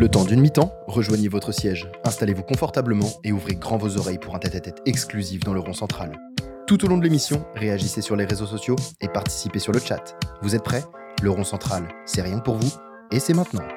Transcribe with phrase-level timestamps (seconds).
[0.00, 4.34] Le temps d'une mi-temps, rejoignez votre siège, installez-vous confortablement et ouvrez grand vos oreilles pour
[4.34, 6.18] un tête-à-tête exclusif dans le rond central.
[6.66, 10.16] Tout au long de l'émission, réagissez sur les réseaux sociaux et participez sur le chat.
[10.40, 10.84] Vous êtes prêts?
[11.20, 12.72] Le rond central, c'est rien pour vous
[13.12, 13.68] et c'est maintenant.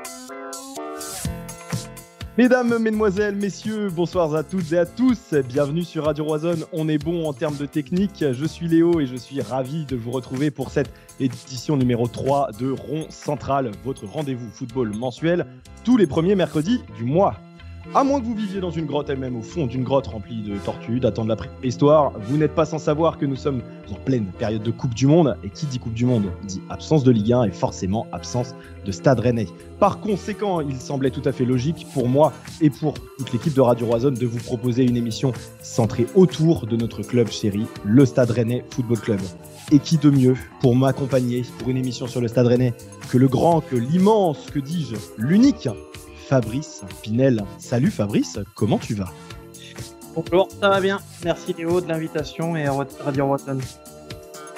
[2.36, 5.36] Mesdames, Mesdemoiselles, Messieurs, bonsoir à toutes et à tous.
[5.48, 6.66] Bienvenue sur Radio Roisonne.
[6.74, 8.26] On est bon en termes de technique.
[8.32, 12.50] Je suis Léo et je suis ravi de vous retrouver pour cette édition numéro 3
[12.60, 15.46] de Rond Central, votre rendez-vous football mensuel,
[15.84, 17.36] tous les premiers mercredis du mois.
[17.94, 20.58] À moins que vous viviez dans une grotte elle-même, au fond d'une grotte remplie de
[20.58, 23.62] tortues, datant de la préhistoire, vous n'êtes pas sans savoir que nous sommes
[23.92, 25.38] en pleine période de Coupe du Monde.
[25.44, 28.92] Et qui dit Coupe du Monde dit absence de Ligue 1 et forcément absence de
[28.92, 29.48] Stade Rennais.
[29.80, 33.62] Par conséquent, il semblait tout à fait logique pour moi et pour toute l'équipe de
[33.62, 38.32] Radio Roisonne de vous proposer une émission centrée autour de notre club chéri, le Stade
[38.32, 39.20] Rennais Football Club.
[39.72, 42.74] Et qui de mieux pour m'accompagner pour une émission sur le Stade Rennais
[43.10, 45.68] que le grand, que l'immense, que dis-je, l'unique
[46.34, 47.44] Fabrice Pinel.
[47.60, 49.12] Salut Fabrice, comment tu vas?
[50.16, 51.00] Bonjour, ça va bien.
[51.24, 53.62] Merci Léo de l'invitation et Radio Roisonne.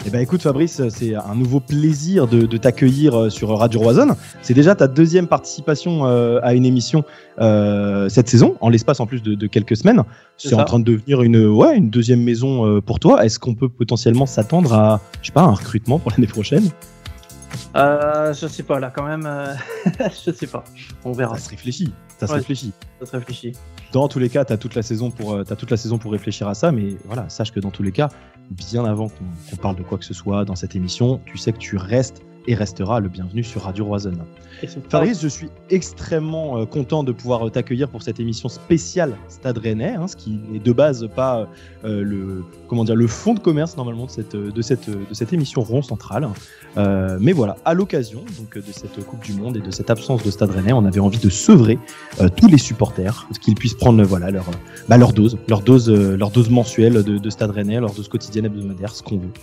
[0.05, 4.15] Eh ben écoute Fabrice, c'est un nouveau plaisir de, t'accueillir euh, sur Radio Roisonne.
[4.41, 7.03] C'est déjà ta deuxième participation euh, à une émission
[7.41, 10.01] euh, cette saison, en l'espace en plus de, quelques semaines.
[10.37, 13.25] C'est en train de devenir une, ouais, une deuxième maison pour toi.
[13.25, 16.71] Est-ce qu'on peut potentiellement s'attendre à, je sais pas, un recrutement pour l'année prochaine?
[17.75, 19.25] Euh, je sais pas là quand même.
[19.25, 19.53] Euh,
[20.25, 20.63] je sais pas.
[21.03, 21.37] On verra.
[21.37, 21.93] Ça se réfléchit.
[22.19, 22.73] Ça se réfléchit.
[22.99, 23.51] Ça se réfléchit.
[23.91, 25.97] Dans tous les cas, tu as toute la saison pour euh, as toute la saison
[25.97, 28.09] pour réfléchir à ça, mais voilà, sache que dans tous les cas,
[28.49, 31.57] bien avant qu'on parle de quoi que ce soit dans cette émission, tu sais que
[31.57, 34.23] tu restes et restera le bienvenu sur Radio Roisonne.
[34.89, 39.57] Fabrice, je suis extrêmement euh, content de pouvoir euh, t'accueillir pour cette émission spéciale Stade
[39.57, 41.47] Rennais, hein, ce qui n'est de base pas
[41.83, 45.33] euh, le comment dire le fond de commerce normalement de cette de cette de cette
[45.33, 46.27] émission rond centrale.
[47.19, 50.31] mais voilà, à l'occasion donc de cette Coupe du Monde et de cette absence de
[50.31, 51.77] Stade Rennais, on avait envie de sevrer
[52.35, 54.45] tous les supporters, qu'ils puissent prendre voilà leur
[54.89, 58.45] bah, leur dose, leur dose leur dose mensuelle de, de Stade Rennais, leur dose quotidienne
[58.45, 59.33] hebdomadaire, ce qu'on veut.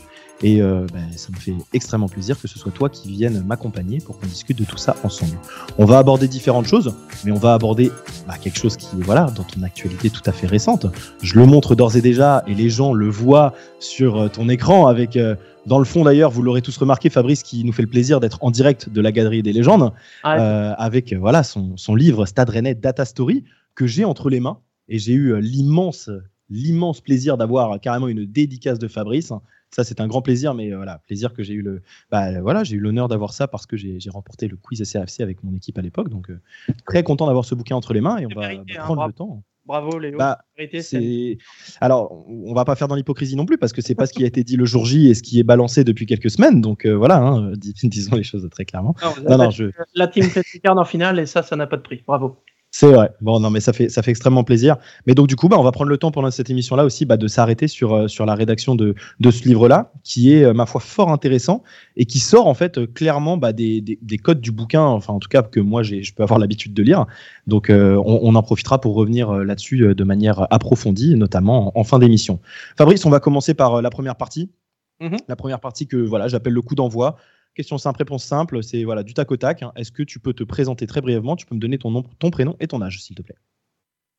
[0.43, 3.99] Et euh, ben, ça me fait extrêmement plaisir que ce soit toi qui viennes m'accompagner
[3.99, 5.39] pour qu'on discute de tout ça ensemble.
[5.79, 6.95] On va aborder différentes choses,
[7.25, 7.93] mais on va aborder
[8.27, 10.87] bah, quelque chose qui est voilà, dans ton actualité tout à fait récente.
[11.23, 14.87] Je le montre d'ores et déjà et les gens le voient sur euh, ton écran
[14.87, 15.17] avec...
[15.17, 18.19] Euh, dans le fond, d'ailleurs, vous l'aurez tous remarqué, Fabrice, qui nous fait le plaisir
[18.19, 19.93] d'être en direct de la Galerie des légendes,
[20.25, 23.45] avec voilà son, son, livre Stade Rennais Data Story,
[23.77, 24.59] que j'ai entre les mains.
[24.89, 26.11] Et j'ai eu l'immense,
[26.51, 29.33] l'immense plaisir d'avoir carrément une dédicace de Fabrice
[29.75, 32.65] ça c'est un grand plaisir, mais euh, voilà, plaisir que j'ai eu le, bah, voilà,
[32.65, 35.79] j'ai eu l'honneur d'avoir ça parce que j'ai remporté le quiz SRFC avec mon équipe
[35.79, 36.41] à l'époque, donc euh,
[36.87, 39.13] très content d'avoir ce bouquin entre les mains et on va, bah, hein, prendre le
[39.13, 39.43] temps.
[39.65, 40.19] Bravo Léo.
[40.19, 40.41] Bah,
[41.81, 44.25] Alors, on va pas faire dans l'hypocrisie non plus parce que c'est pas ce qui
[44.25, 46.61] a été dit le jour J et ce qui est balancé depuis quelques semaines.
[46.61, 47.53] Donc euh, voilà, hein,
[47.85, 48.97] disons les choses très clairement.
[49.29, 49.67] Non, non, je...
[49.95, 52.03] La team fait en finale et ça, ça n'a pas de prix.
[52.07, 52.39] Bravo.
[52.75, 53.11] C'est vrai.
[53.21, 54.79] Bon, non, mais ça fait, ça fait extrêmement plaisir.
[55.07, 57.19] Mais donc, du coup, bah, on va prendre le temps pendant cette émission-là aussi bah,
[57.19, 60.65] de s'arrêter sur, euh, sur la rédaction de, de ce livre-là, qui est, euh, ma
[60.65, 61.63] foi, fort intéressant
[61.97, 65.13] et qui sort, en fait, euh, clairement bah, des, des, des, codes du bouquin, enfin,
[65.13, 67.05] en tout cas, que moi, je peux avoir l'habitude de lire.
[67.47, 72.41] Donc, on, on, en profitera pour revenir là-dessus de manière approfondie, notamment en, fin d'émission.
[72.79, 74.51] Fabrice, on va commencer par la première partie.
[75.03, 75.19] Mm-hmm.
[75.29, 77.17] La première partie que voilà, j'appelle le coup d'envoi.
[77.55, 79.63] Question simple, réponse simple, c'est voilà, du tac au tac.
[79.63, 79.73] Hein.
[79.77, 81.37] Est-ce que tu peux te présenter très brièvement?
[81.37, 83.37] Tu peux me donner ton nom, ton prénom et ton âge, s'il te plaît.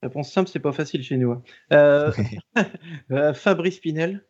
[0.03, 1.31] Réponse simple, c'est pas facile chez nous.
[1.31, 1.41] Hein.
[1.71, 2.11] Euh,
[3.11, 4.23] euh, Fabrice Pinel,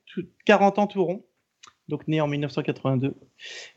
[0.45, 1.25] 40 ans tout rond,
[1.89, 3.15] donc né en 1982.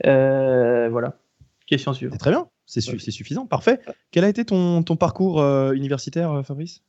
[0.05, 1.19] Euh, voilà.
[1.67, 2.21] Question suivante.
[2.21, 3.81] Très bien, c'est suffisant, parfait.
[4.13, 6.85] Quel a été ton, ton parcours universitaire, Fabrice?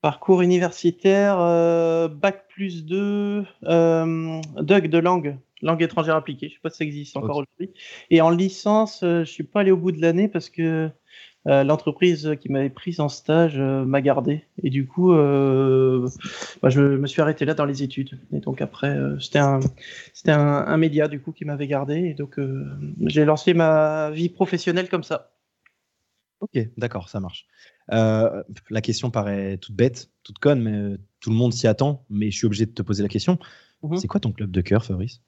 [0.00, 1.36] Parcours universitaire,
[2.08, 6.48] bac plus 2, Doug de langue, langue étrangère appliquée.
[6.48, 7.74] Je sais pas si ça existe encore aujourd'hui.
[8.10, 10.90] Et en licence, je euh, je suis pas allé au bout de l'année parce que
[11.46, 14.44] euh, l'entreprise qui m'avait prise en stage euh, m'a gardé.
[14.62, 18.20] Et du coup, bah, je me suis arrêté là dans les études.
[18.32, 19.60] Et donc après, c'était un,
[20.12, 21.96] c'était un, média du coup qui m'avait gardé.
[21.96, 22.38] Et donc
[23.06, 25.32] j'ai lancé ma vie professionnelle comme ça.
[26.40, 27.46] Ok, d'accord, ça marche.
[27.88, 32.04] la question paraît toute bête, toute conne, mais tout le monde s'y attend.
[32.10, 33.38] Mais je suis obligé de te poser la question.
[33.82, 33.96] Mhm.
[33.96, 35.22] C'est quoi ton club de cœur, Fabrice?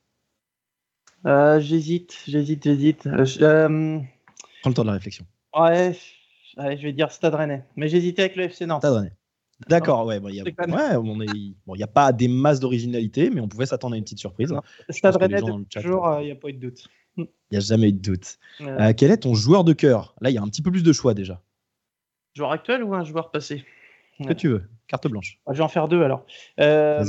[1.26, 3.06] Euh, j'hésite, j'hésite, j'hésite.
[3.06, 3.98] Euh, euh,
[4.60, 5.24] Prends le temps de la réflexion.
[5.54, 5.96] Ouais,
[6.56, 7.64] je vais dire Stade Rennais.
[7.76, 8.82] Mais j'hésitais avec le FC Nantes.
[8.82, 9.12] Stade Rennais.
[9.68, 14.04] D'accord, ouais, il n'y a, pas des masses d'originalité, mais on pouvait s'attendre à une
[14.04, 14.54] petite surprise.
[14.90, 16.86] Stade Rennais, toujours, il n'y a pas eu de doute.
[17.16, 18.38] Il n'y a jamais eu de doute.
[18.96, 20.14] quel est ton joueur de cœur?
[20.20, 21.42] Là, il y a un petit peu plus de choix déjà.
[22.34, 23.64] Joueur actuel ou un joueur passé?
[24.24, 24.68] Que tu veux.
[24.88, 25.40] Carte blanche.
[25.46, 26.24] Ah, je vais en faire deux alors.
[26.60, 27.04] Euh,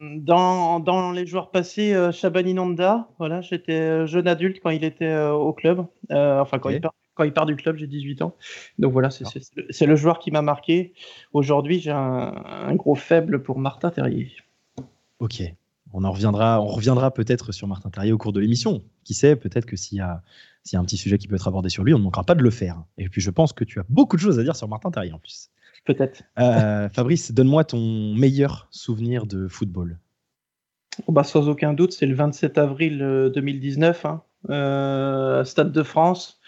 [0.00, 4.82] dans, dans, les joueurs passés, euh, Shabani Nanda, voilà, j'étais euh, jeune adulte quand il
[4.82, 6.80] était au club, enfin quand, il
[7.14, 8.34] quand il part du club, j'ai 18 ans.
[8.78, 10.92] Donc voilà, c'est le joueur qui m'a marqué.
[11.32, 14.32] Aujourd'hui, j'ai un, gros faible pour Martin Terrier.
[15.20, 15.42] Ok.
[15.92, 18.82] On en reviendra, on reviendra peut-être sur Martin Terrier au cours de l'émission.
[19.04, 20.22] Qui sait, peut-être que s'il y, a,
[20.72, 22.36] y a un petit sujet qui peut être abordé sur lui, on ne manquera pas
[22.36, 22.82] de le faire.
[22.96, 25.12] Et puis je pense que tu as beaucoup de choses à dire sur Martin Terrier
[25.12, 25.50] en plus.
[25.84, 26.22] Peut-être.
[26.38, 29.98] Euh, Fabrice, donne-moi ton meilleur souvenir de football.
[31.06, 32.98] Oh, bah, sans aucun doute, c'est le 27 avril
[33.34, 36.40] 2019, euh, hein, euh, Stade de France.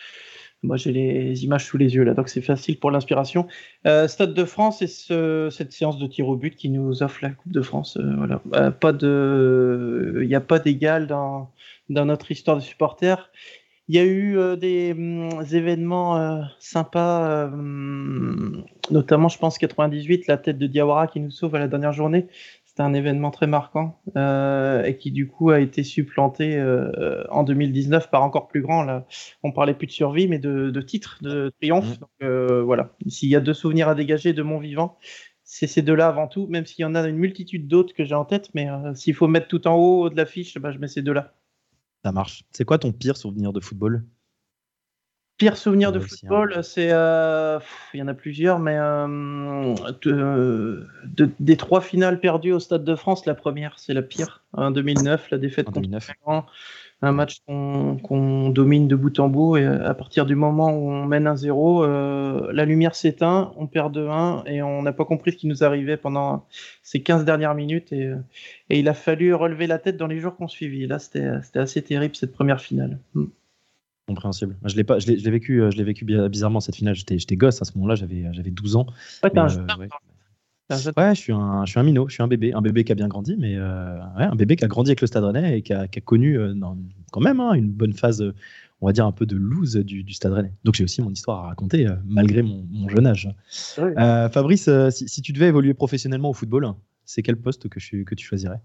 [0.64, 3.48] Moi, j'ai les images sous les yeux là, donc c'est facile pour l'inspiration.
[3.84, 7.50] Stade de France et cette séance de tir au but qui nous offre la Coupe
[7.50, 7.98] de France.
[8.00, 8.40] voilà,
[8.70, 11.50] pas de, il n'y a pas d'égal dans
[11.88, 13.30] dans notre histoire de supporters.
[13.88, 20.28] Il y a eu euh, des hum, événements euh, sympas, euh, notamment, je pense, 98,
[20.28, 22.28] la tête de Diawara qui nous sauve à la dernière journée.
[22.64, 26.58] C'était un événement très marquant et qui, du coup, a été supplanté
[27.28, 28.82] en 2019 par encore plus grand.
[28.82, 29.06] Là.
[29.42, 31.98] On parlait plus de survie, mais de, de titre, de triomphe.
[32.22, 32.60] Mmh.
[32.60, 32.96] voilà.
[33.08, 34.96] S'il y a deux souvenirs à dégager de mon vivant,
[35.44, 38.14] c'est ces deux-là avant tout, même s'il y en a une multitude d'autres que j'ai
[38.14, 38.48] en tête.
[38.54, 41.34] Mais s'il faut mettre tout en haut de l'affiche, bah, je mets ces deux-là.
[42.04, 42.44] Ça marche.
[42.50, 44.04] C'est quoi ton pire souvenir de football?
[45.38, 46.90] Pire souvenir de football, c'est.
[46.92, 47.58] Euh,
[47.94, 49.74] il y en a plusieurs, mais euh,
[51.40, 54.44] des trois finales perdues au Stade de France, la première, c'est la pire.
[54.52, 56.10] En 2009, la défaite contre 2009
[57.02, 61.04] un match qu'on domine de bout en bout et à partir du moment où on
[61.04, 65.04] mène un 0 euh, la lumière s'éteint, on perd de 1 et on n'a pas
[65.04, 66.46] compris ce qui nous arrivait pendant
[66.82, 68.12] ces 15 dernières minutes et,
[68.70, 70.86] et il a fallu relever la tête dans les jours qu'on suivit.
[70.86, 72.98] Là, c'était assez terrible cette première finale.
[73.14, 73.26] Hmm.
[74.06, 74.56] Compréhensible.
[74.64, 76.94] Je l'ai pas, je l'ai vécu, je l'ai vécu bizarrement cette finale.
[76.94, 78.86] J'étais gosse à ce moment-là, j'avais j'avais 12 ans.
[79.22, 79.30] Ouais,
[79.78, 79.88] Ouais,
[80.76, 82.94] je suis un, je suis un minot, je suis un bébé, un bébé qui a
[82.94, 85.72] bien grandi, mais euh, un bébé qui a grandi avec le Stade Rennais et qui
[85.72, 86.54] a, connu euh,
[87.10, 88.22] quand même hein, une bonne phase,
[88.80, 90.52] on va dire un peu de loose du, Stade Rennais.
[90.64, 93.28] Donc j'ai aussi mon histoire à raconter euh, malgré mon, jeune âge.
[93.50, 96.72] Fabrice, si, tu devais évoluer professionnellement au football,
[97.04, 98.60] c'est quel poste que, je, que tu choisirais?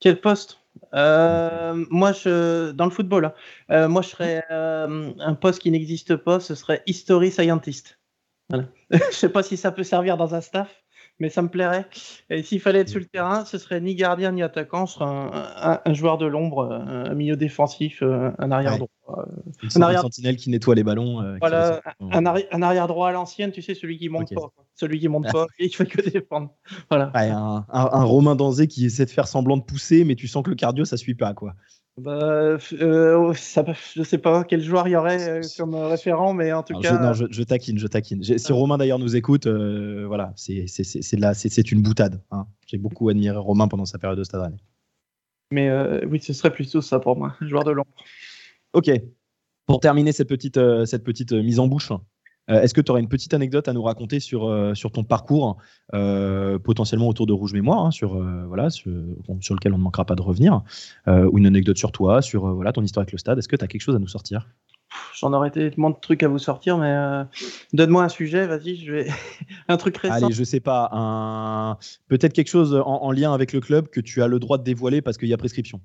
[0.00, 0.58] Quel poste?
[0.92, 3.32] Moi, je, dans le football,
[3.68, 3.88] hein.
[3.88, 6.40] moi, je serais un poste qui n'existe pas.
[6.40, 7.98] Ce serait history scientist.
[8.50, 8.68] Voilà.
[8.90, 10.82] je sais pas si ça peut servir dans un staff,
[11.18, 11.86] mais ça me plairait.
[12.30, 15.06] Et s'il fallait être sur le terrain, ce serait ni gardien ni attaquant, ce serait
[15.06, 18.88] un, joueur de l'ombre, un milieu défensif, euh, un arrière droit.
[19.10, 19.22] Euh,
[19.74, 21.22] un arrière sentinelle qui nettoie les ballons.
[21.22, 25.08] Euh, voilà, un, arrière droit à l'ancienne, tu sais, celui qui monte pas, celui qui
[25.08, 26.54] monte pas et qui fait que défendre.
[26.88, 27.10] Voilà.
[27.14, 30.56] un, Romain Danzé qui essaie de faire semblant de pousser, mais tu sens que le
[30.56, 31.54] cardio ça suit pas, quoi.
[31.98, 33.64] Bah, euh, ça,
[33.94, 36.78] je sais pas quel joueur il y aurait euh, comme euh, référent, mais en tout
[36.78, 37.12] cas.
[37.12, 38.22] Je, non, je, taquine, je taquine.
[38.22, 42.22] Si Romain d'ailleurs nous écoute, euh, voilà, c'est c'est une boutade.
[42.30, 42.46] Hein.
[42.68, 44.56] J'ai beaucoup admiré Romain pendant sa période de Stade
[45.50, 45.70] Mais
[46.04, 47.90] oui, ce serait plutôt ça pour moi, joueur de l'ombre.
[48.74, 48.90] Ok.
[49.66, 51.92] Pour terminer cette petite, cette petite mise en bouche,
[52.48, 55.58] est-ce que tu aurais une petite anecdote à nous raconter sur, euh, sur ton parcours,
[55.94, 58.14] euh, potentiellement autour de Rouge Mémoire, hein, sur,
[58.46, 58.92] voilà, sur,
[59.40, 60.62] sur, lequel on ne manquera pas de revenir,
[61.06, 63.38] ou une anecdote sur toi, sur voilà, ton histoire avec le stade?
[63.38, 64.48] Est-ce que tu as quelque chose à nous sortir?
[65.14, 66.96] J'en aurais tellement de trucs à vous sortir, mais
[67.74, 69.06] donne-moi un sujet, vas-y, je vais.
[69.68, 70.14] un truc récent.
[70.14, 71.76] Allez, je sais pas, un...
[72.08, 74.64] peut-être quelque chose en, en, lien avec le club que tu as le droit de
[74.64, 75.80] dévoiler parce qu'il y a prescription.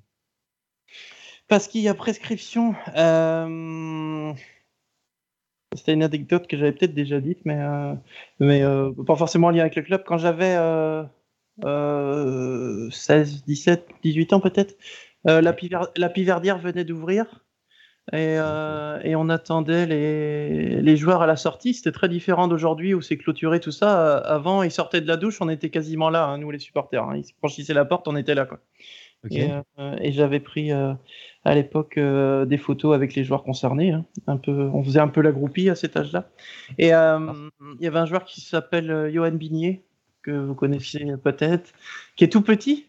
[1.47, 2.73] Parce qu'il y a prescription.
[2.95, 4.33] Euh...
[5.75, 7.93] C'était une anecdote que j'avais peut-être déjà dite, mais, euh,
[8.39, 10.03] mais euh, pas forcément en lien avec le club.
[10.05, 10.55] Quand j'avais
[11.61, 14.75] 16, 17, 18 ans peut-être,
[15.27, 15.55] euh, la,
[15.97, 17.43] la Piverdière venait d'ouvrir.
[18.11, 21.73] Et, et, on attendait les, les, joueurs à la sortie.
[21.73, 24.17] C'était très différent d'aujourd'hui où c'est clôturé tout ça.
[24.17, 27.01] Avant, ils sortaient de la douche, on était quasiment là, hein, nous les supporters.
[27.01, 27.15] Hein.
[27.15, 28.45] Ils franchissaient la porte, on était là.
[28.45, 28.59] Quoi.
[29.29, 29.49] Et,
[30.01, 30.71] et j'avais pris
[31.45, 33.91] à l'époque euh, des photos avec les joueurs concernés.
[33.91, 34.05] Hein.
[34.27, 36.29] Un peu, on faisait un peu la groupie à cet âge-là.
[36.77, 37.19] Et euh,
[37.79, 39.83] il y avait un joueur qui s'appelle euh, Johan Bigné,
[40.21, 41.73] que vous connaissez peut-être,
[42.15, 42.87] qui est tout petit.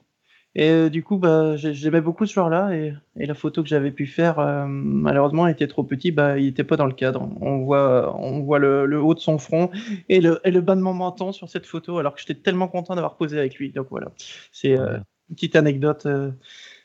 [0.56, 2.76] Et du coup, bah, j'aimais beaucoup ce joueur-là.
[2.76, 4.38] Et, la photo que j'avais pu faire,
[4.68, 6.12] malheureusement, était trop petit.
[6.12, 7.28] Bah, il n'était pas dans le cadre.
[7.40, 9.72] On voit, on voit le, haut de son front
[10.08, 12.68] et le, et le bas de mon menton sur cette photo, alors que j'étais tellement
[12.68, 13.72] content d'avoir posé avec lui.
[13.72, 14.12] Donc voilà,
[14.52, 14.78] c'est
[15.30, 16.06] petite anecdote.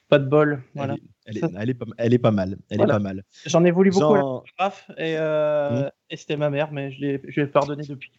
[0.08, 0.64] pas de bol.
[0.76, 0.96] Voilà.
[1.26, 2.58] Elle est, elle est, pas, elle est pas mal.
[2.70, 3.24] Elle est pas mal.
[3.46, 5.92] J'en ai voulu beaucoup à et, euh, mmh.
[6.10, 8.12] et c'était ma mère, mais je l'ai pardonné depuis.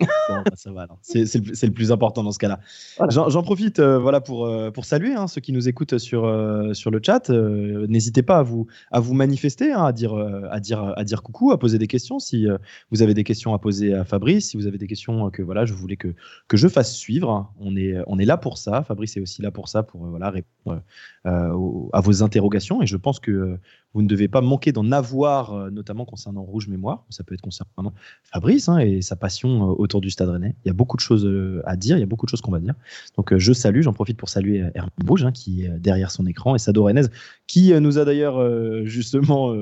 [0.00, 2.60] Bah, ça va, c'est le, le, plus important dans ce cas-là.
[3.08, 6.72] J'en profite euh, voilà, pour, euh, pour saluer hein, ceux qui nous écoutent sur, euh,
[6.72, 7.30] sur le chat.
[7.30, 11.50] N'hésitez pas à vous, à vous manifester, hein, à, dire, à, dire, à dire coucou,
[11.50, 12.18] à poser des questions.
[12.18, 12.46] Si
[12.90, 15.64] vous avez des questions à poser à Fabrice, si vous avez des questions que voilà,
[15.64, 16.14] je voulais que,
[16.46, 18.82] que je fasse suivre, on est, on est là pour ça.
[18.84, 20.82] Fabrice est aussi là pour ça, pour voilà, répondre
[21.24, 22.82] à vos interrogations.
[22.82, 23.58] Et je pense que
[23.94, 27.04] vous ne devez pas manquer d'en avoir, euh, notamment concernant Rouge Mémoire.
[27.08, 30.54] Ça peut être concernant Fabrice hein, et sa passion euh, autour du Stade Rennais.
[30.64, 32.42] Il y a beaucoup de choses euh, à dire, il y a beaucoup de choses
[32.42, 32.74] qu'on va dire.
[33.16, 36.54] Donc je salue, j'en profite pour saluer Hermine Rouge, hein, qui est derrière son écran,
[36.54, 37.08] et Sado Rennes,
[37.46, 39.54] qui nous a d'ailleurs justement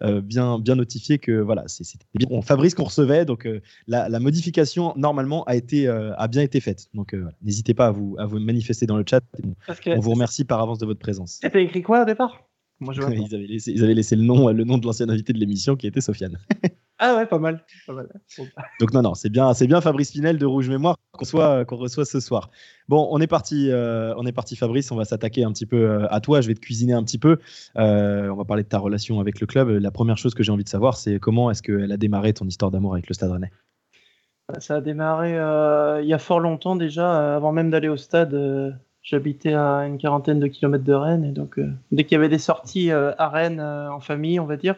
[0.00, 3.24] bien, bien notifié que voilà, c'était bien Fabrice qu'on recevait.
[3.24, 3.48] Donc
[3.86, 6.88] la, modification, normalement, a, été, a bien été faite.
[6.94, 9.22] Donc n'hésitez pas à vous, à vous manifester dans le chat.
[9.86, 11.38] On vous remercie par avance de votre présence.
[11.42, 12.43] C'était écrit quoi au départ?
[12.80, 15.76] ils, avaient laissé, ils, avaient laissé, le nom, le nom de l'ancienne invité de l'émission
[15.76, 16.38] qui était Sofiane.
[16.98, 17.64] ah ouais, pas mal.
[18.80, 21.76] Donc non, non, c'est bien, c'est bien Fabrice Pinel de Rouge Mémoire qu'on reçoit, qu'on
[21.76, 22.50] reçoit ce soir.
[22.88, 25.88] Bon, on est parti, euh, on est parti Fabrice, on va s'attaquer un petit peu
[25.88, 26.40] euh, à toi.
[26.40, 27.38] Je vais te cuisiner un petit peu.
[27.78, 29.68] Euh, on va parler de ta relation avec le club.
[29.68, 32.46] La première chose que j'ai envie de savoir, c'est comment est-ce qu'elle a démarré ton
[32.46, 33.52] histoire d'amour avec le Stade Rennais?
[34.58, 35.30] Ça a démarré
[36.02, 38.34] il y a fort longtemps déjà, avant même d'aller au stade.
[39.04, 42.30] J'habitais à une quarantaine de kilomètres de Rennes et donc euh, dès qu'il y avait
[42.30, 44.76] des sorties euh, à Rennes euh, en famille, on va dire,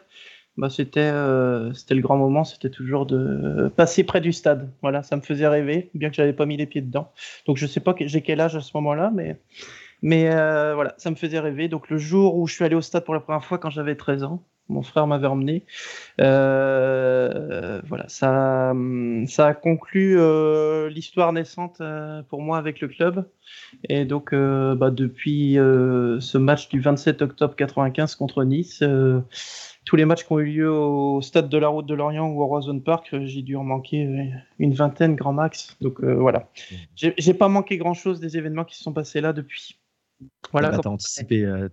[0.56, 1.12] bah c'était
[1.74, 4.68] c'était le grand moment, c'était toujours de passer près du stade.
[4.82, 7.12] Voilà, ça me faisait rêver, bien que j'avais pas mis les pieds dedans.
[7.46, 9.38] Donc je sais pas j'ai quel âge à ce moment-là, mais
[10.02, 10.24] mais
[10.74, 11.68] voilà, ça me faisait rêver.
[11.68, 13.94] Donc le jour où je suis allé au stade pour la première fois quand j'avais
[13.94, 15.64] 13 ans, mon frère m'avait emmené.
[16.20, 18.74] Euh, voilà, ça,
[19.26, 23.28] ça a conclu euh, l'histoire naissante euh, pour moi avec le club.
[23.88, 28.82] Et donc, bah, depuis ce match du 27 octobre 95 contre Nice,
[29.84, 32.42] tous les matchs qui ont eu lieu au stade de la Route de Lorient ou
[32.42, 35.76] au Roison Park, j'ai dû en manquer une vingtaine, grand max.
[35.80, 36.48] Donc voilà,
[36.96, 39.78] j'ai pas manqué grand chose des événements qui se sont passés là depuis.
[40.52, 41.68] Voilà, tu as anticipé, euh,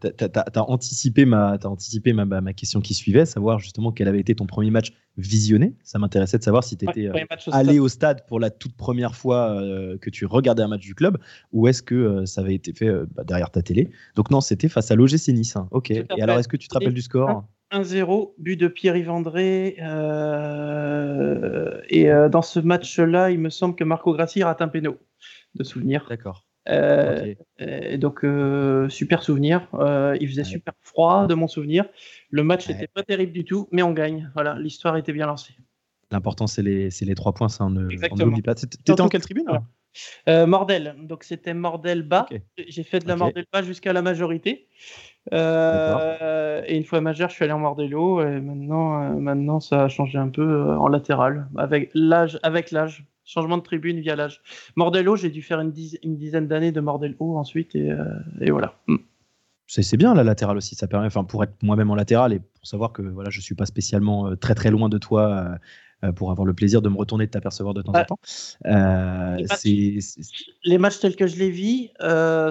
[0.56, 4.46] anticipé, ma, as anticipé ma, ma, question qui suivait, savoir justement quel avait été ton
[4.46, 5.78] premier match visionné.
[5.84, 7.14] Ça m'intéressait de savoir si tu étais euh,
[7.52, 10.96] allé au stade pour la toute première fois euh, que tu regardais un match du
[10.96, 11.18] club
[11.54, 13.92] ou est-ce que ça avait été fait bah, derrière ta télé?
[14.16, 15.56] Donc non, c'était face à l'OGC Nice.
[15.56, 15.70] Hein.
[15.72, 15.92] Ok.
[15.92, 17.46] Et alors, est-ce que tu te rappelles du score?
[17.72, 19.78] 1-0, but de Pierre-Yves André.
[21.90, 24.98] et dans ce match-là, il me semble que Marco Grassi rate un péno
[25.56, 26.06] de souvenir.
[26.10, 26.46] D'accord.
[26.70, 27.36] Euh,
[27.98, 29.68] donc euh, super souvenir.
[29.74, 31.86] Euh, il faisait super froid de mon souvenir.
[32.30, 34.32] Le match n'était pas terrible du tout, mais on gagne.
[34.34, 35.54] Voilà, l'histoire était bien lancée.
[36.12, 38.56] L'important c'est les, les trois points, ça on n'oublie pas.
[38.56, 39.46] T'étais en quelle tribune
[40.28, 42.28] Mordel, donc c'était Mordel bas.
[42.58, 44.68] J'ai fait de la Mordel bas jusqu'à la majorité.
[45.32, 48.22] et une fois majeur, je suis allé en Mordello.
[48.22, 53.06] Et maintenant, maintenant, ça a changé un peu en latéral, avec l'âge, avec l'âge.
[53.26, 54.42] Changement de tribune via l'âge.
[54.76, 58.06] Mordello, j'ai dû faire une, dizaine d'années de Mordello ensuite et, euh,
[58.50, 58.76] voilà.
[58.88, 58.98] Mm.
[59.66, 62.68] C'est bien la latérale aussi, ça permet, enfin pour être moi-même en latéral et pour
[62.68, 65.58] savoir que voilà, je suis pas spécialement euh, très très loin de toi
[66.04, 68.20] euh, pour avoir le plaisir de me retourner de t'apercevoir de temps en temps.
[69.64, 71.92] les, matchs, tels que je les vis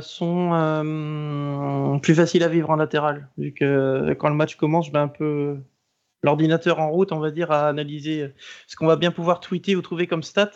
[0.01, 5.09] sont plus faciles à vivre en latéral, vu que quand le match commence, je un
[5.09, 5.59] peu
[6.23, 8.33] l'ordinateur en route, on va dire, à analyser
[8.67, 10.51] ce qu'on va bien pouvoir tweeter ou trouver comme stat.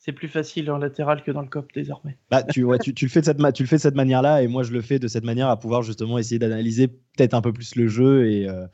[0.00, 2.16] C'est plus facile en latéral que dans le COP désormais.
[2.30, 5.50] Bah, tu, le fais de cette, manière-là et moi je le fais de cette manière
[5.50, 8.66] à pouvoir justement essayer d'analyser peut-être un peu plus le jeu et euh,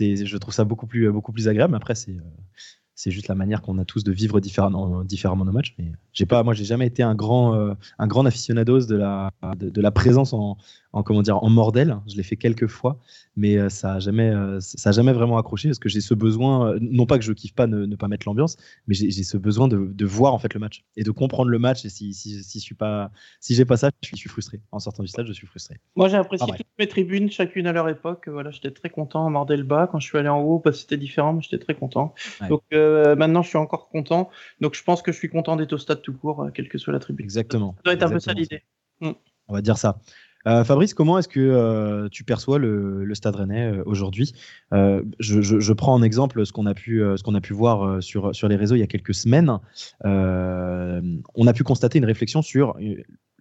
[0.00, 1.76] je trouve ça beaucoup plus, plus agréable.
[1.76, 5.76] Après, c'est, euh, juste la manière qu'on a tous de vivre différemment, nos matchs.
[5.78, 9.90] Mais j'ai pas, moi, j'ai jamais été un grand, euh, un grand aficionados de, la
[9.92, 10.56] présence en,
[10.94, 11.98] en, comment dire, en mordel.
[12.06, 12.98] Je l'ai fait quelques fois,
[13.36, 16.14] mais euh, ça a jamais, euh, ça a jamais vraiment accroché parce que j'ai ce
[16.14, 19.66] besoin, non pas que je kiffe pas ne, pas mettre l'ambiance, mais j'ai ce besoin
[19.68, 21.84] de, de, voir en fait le match et de comprendre le match.
[21.84, 23.10] Et si, si, si je suis pas,
[23.40, 24.60] si j'ai pas ça, je suis, frustré.
[24.70, 25.76] En sortant du stade, je suis frustré.
[25.96, 28.28] Moi, j'ai apprécié toutes mes tribunes, chacune à leur époque.
[28.28, 30.82] Voilà, j'étais très content en mordel bas quand je suis allé en haut, parce que
[30.82, 32.14] c'était différent, mais j'étais très content.
[32.48, 34.30] Donc euh, maintenant, je suis encore content.
[34.60, 36.78] Donc je pense que je suis content d'être au stade tout court, euh, quelle que
[36.78, 37.24] soit la tribune.
[37.24, 37.74] Exactement.
[37.78, 38.62] Ça doit être un peu ça l'idée.
[39.00, 39.10] Mm.
[39.48, 39.98] On va dire ça.
[40.46, 44.32] Euh, Fabrice, comment est-ce que tu perçois le, Stade Rennais aujourd'hui?
[44.72, 48.48] Je, prends en exemple ce qu'on a pu, ce qu'on a pu voir sur, sur
[48.48, 49.58] les réseaux il y a quelques semaines.
[50.02, 52.76] on a pu constater une réflexion sur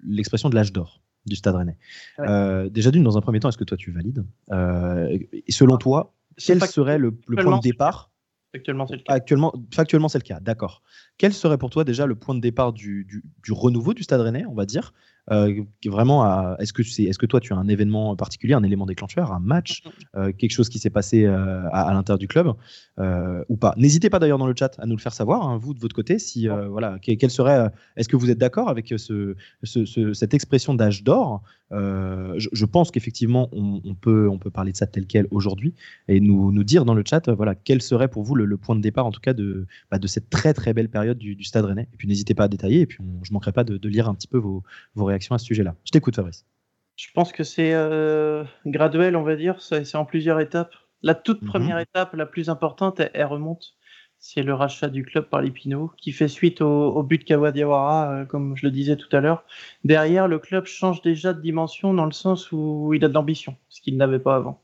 [0.03, 2.69] l'expression de l'âge d'or du Stade Rennais.
[2.69, 4.25] déjà d'une, dans un premier temps, est-ce que toi tu valides?
[4.51, 8.09] Et selon toi, quel serait le, le point de départ?
[8.55, 9.13] Actuellement, c'est le cas.
[9.13, 10.83] Actuellement, factuellement, c'est le cas, d'accord.
[11.17, 14.21] Quel serait pour toi déjà le point de départ du, du, du renouveau du Stade
[14.21, 14.93] Rennais, on va dire?
[14.93, 18.85] euh, vraiment, est-ce que, c'est, est-ce que toi, tu as un événement particulier, un élément
[18.85, 19.83] déclencheur, un match,
[20.15, 22.53] euh, quelque chose qui s'est passé euh, à, l'intérieur du club
[23.49, 23.73] ou pas?
[23.77, 25.95] N'hésitez pas d'ailleurs dans le chat à nous le faire savoir, hein, vous de votre
[25.95, 31.03] côté, si voilà, quel serait, est-ce que vous êtes d'accord avec ce, cette expression d'âge
[31.03, 31.43] d'or?
[31.71, 35.73] Je, pense qu'effectivement, on, peut, on peut parler de ça tel quel aujourd'hui
[36.07, 38.81] et nous, nous dire dans le chat, voilà, quel serait pour vous le, point de
[38.81, 41.87] départ, en tout cas, de, bah, de cette très très belle période du, Stade Rennais.
[41.93, 44.15] Et puis n'hésitez pas à détailler, et puis je ne manquerai pas de, lire un
[44.15, 44.63] petit peu vos,
[44.95, 45.75] vos à ce sujet-là.
[45.85, 46.45] Je t'écoute, Fabrice.
[46.95, 49.61] Je pense que c'est euh, graduel, on va dire.
[49.61, 50.73] C'est en plusieurs étapes.
[51.01, 51.49] La toute mhm.
[51.49, 53.75] première étape, la plus importante, elle, remonte.
[54.19, 58.55] C'est le rachat du club par l'Épino, qui fait suite au, but Kawadiawara, euh, comme
[58.55, 59.43] je le disais tout à l'heure.
[59.83, 63.57] Derrière, le club change déjà de dimension dans le sens où il a de l'ambition,
[63.67, 64.61] ce qu'il n'avait pas avant.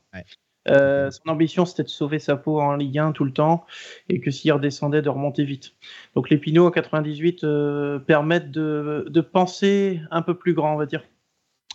[0.70, 3.66] Euh, son ambition, c'était de sauver sa peau en Ligue 1 tout le temps
[4.08, 5.74] et que s'il redescendait, de remonter vite.
[6.14, 10.86] Donc les Pinots en 98 euh, permettent de, penser un peu plus grand, on va
[10.86, 11.02] dire.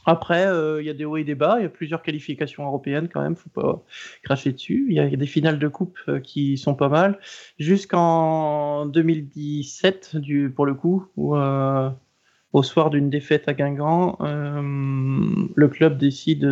[0.08, 2.64] Après, euh, il y a des hauts et des bas, il y a plusieurs qualifications
[2.64, 3.84] européennes quand même, faut pas
[4.24, 4.86] cracher dessus.
[4.90, 7.20] Il y, a des finales de coupe qui sont pas mal.
[7.58, 15.98] Jusqu'en 2017, du, pour le coup, où au soir d'une défaite à Guingamp, le club
[15.98, 16.46] décide,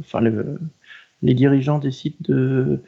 [0.00, 0.20] enfin
[1.22, 2.82] les dirigeants décident de,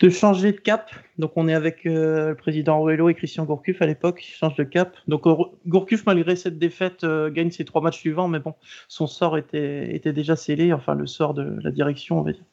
[0.00, 0.90] de changer de cap.
[1.18, 4.56] Donc on est avec euh, le président Ruello et Christian Gourcuff à l'époque, ils changent
[4.56, 4.96] de cap.
[5.08, 5.34] Donc euh,
[5.66, 8.54] Gourcuff, malgré cette défaite, euh, gagne ses trois matchs suivants, mais bon,
[8.88, 12.44] son sort était, était déjà scellé, enfin le sort de la direction, on va dire.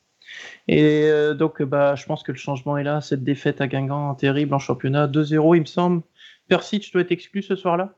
[0.68, 1.08] Et
[1.38, 4.60] donc bah, je pense que le changement est là, cette défaite à Guingamp, terrible en
[4.60, 6.02] championnat, 2-0 il me semble.
[6.48, 7.96] Persic doit être exclu ce soir-là.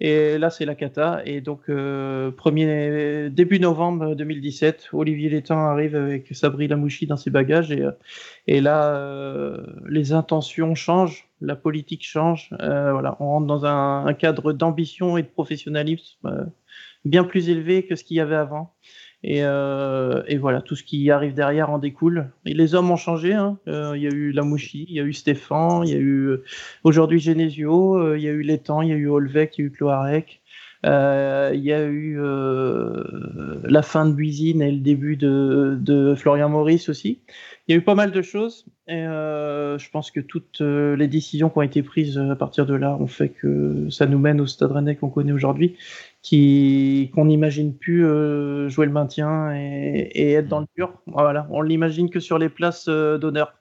[0.00, 1.20] Et là, c'est la cata.
[1.26, 7.30] Et donc, euh, premier, début novembre 2017, Olivier Létang arrive avec Sabri Lamouchi dans ses
[7.30, 7.70] bagages.
[7.70, 7.92] Et, euh,
[8.46, 12.48] et là, euh, les intentions changent, la politique change.
[12.58, 16.50] voilà, on rentre dans un, un cadre d'ambition et de professionnalisme
[17.04, 18.74] bien plus élevé que ce qu'il y avait avant.
[19.22, 22.30] Et, euh, et, voilà, tout ce qui arrive derrière en découle.
[22.46, 23.34] Et les hommes ont changé.
[23.34, 23.58] Hein.
[23.68, 26.28] Euh, il y a eu Lamouchi, il y a eu Stéphane, il y a eu
[26.28, 26.44] euh,
[26.84, 29.66] aujourd'hui Genesio, il y a eu Létang, il y a eu Olvec, il y a
[29.66, 30.40] eu Cloarec.
[30.82, 36.88] Il y a eu la fin de Buisine et le début de, de, Florian Maurice
[36.88, 37.18] aussi.
[37.68, 41.50] Il y a eu pas mal de choses et je pense que toutes les décisions
[41.50, 44.46] qui ont été prises à partir de là ont fait que ça nous mène au
[44.46, 45.76] Stade Rennais qu'on connaît aujourd'hui
[46.22, 50.92] qui qu'on n'imagine plus euh, jouer le maintien et, et, être dans le dur.
[51.06, 53.54] Voilà, on l'imagine que sur les places euh, d'honneur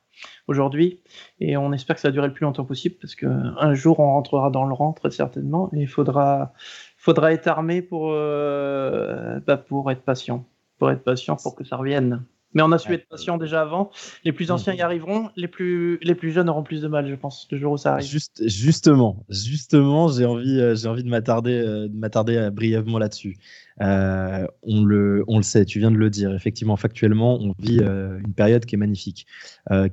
[0.48, 1.02] aujourd'hui
[1.40, 4.00] et on espère que ça va durer le plus longtemps possible parce que un jour
[4.00, 6.54] on rentrera dans le rang très certainement et il faudra
[6.98, 10.46] faudra être armé pour euh, bah, pour être patient,
[10.78, 12.26] pour être patient pour que ça revienne.
[12.54, 13.92] Mais on a su être patient déjà avant.
[14.24, 17.14] Les plus anciens y arriveront, les plus, les plus jeunes auront plus de mal, je
[17.14, 18.08] pense, le jour où ça arrive.
[18.08, 22.98] Juste, justement, justement, j'ai envie, euh, j'ai envie de m'attarder, euh, de m'attarder euh, brièvement
[22.98, 23.38] là-dessus.
[23.80, 26.34] on, le, on le sait, tu viens de le dire.
[26.34, 29.28] Effectivement, factuellement, on vit une période qui est magnifique,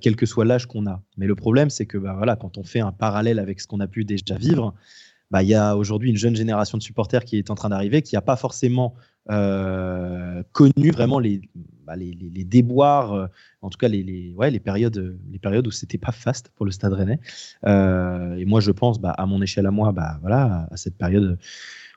[0.01, 1.03] quel que soit l'âge qu'on a.
[1.19, 3.81] Mais le problème, c'est que bah, voilà, quand on fait un parallèle avec ce qu'on
[3.81, 4.75] a pu déjà vivre,
[5.31, 8.03] bah, il y a aujourd'hui une jeune génération de supporters qui est en train d'arriver,
[8.03, 8.95] qui n'a pas forcément
[9.31, 11.41] euh, connu vraiment les,
[11.87, 13.27] bah, les, déboires, euh,
[13.63, 16.73] en tout cas les, ouais, les, périodes, les périodes où c'était pas faste pour le
[16.73, 17.21] Stade Rennais.
[17.67, 20.97] Euh, et moi, je pense, bah, à mon échelle à moi, bah, voilà, à cette
[20.97, 21.39] période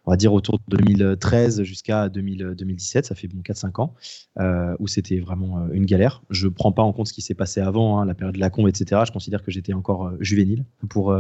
[0.10, 3.94] on va dire autour de 2013 jusqu'à 2017, ça fait bon 4-5 ans,
[4.40, 6.24] euh, où c'était vraiment euh, une galère.
[6.32, 8.40] Je ne prends pas en compte ce qui s'est passé avant, hein, la période de
[8.40, 9.04] la combe, etc.
[9.06, 11.16] Je considère que j'étais encore euh, juvénile pour,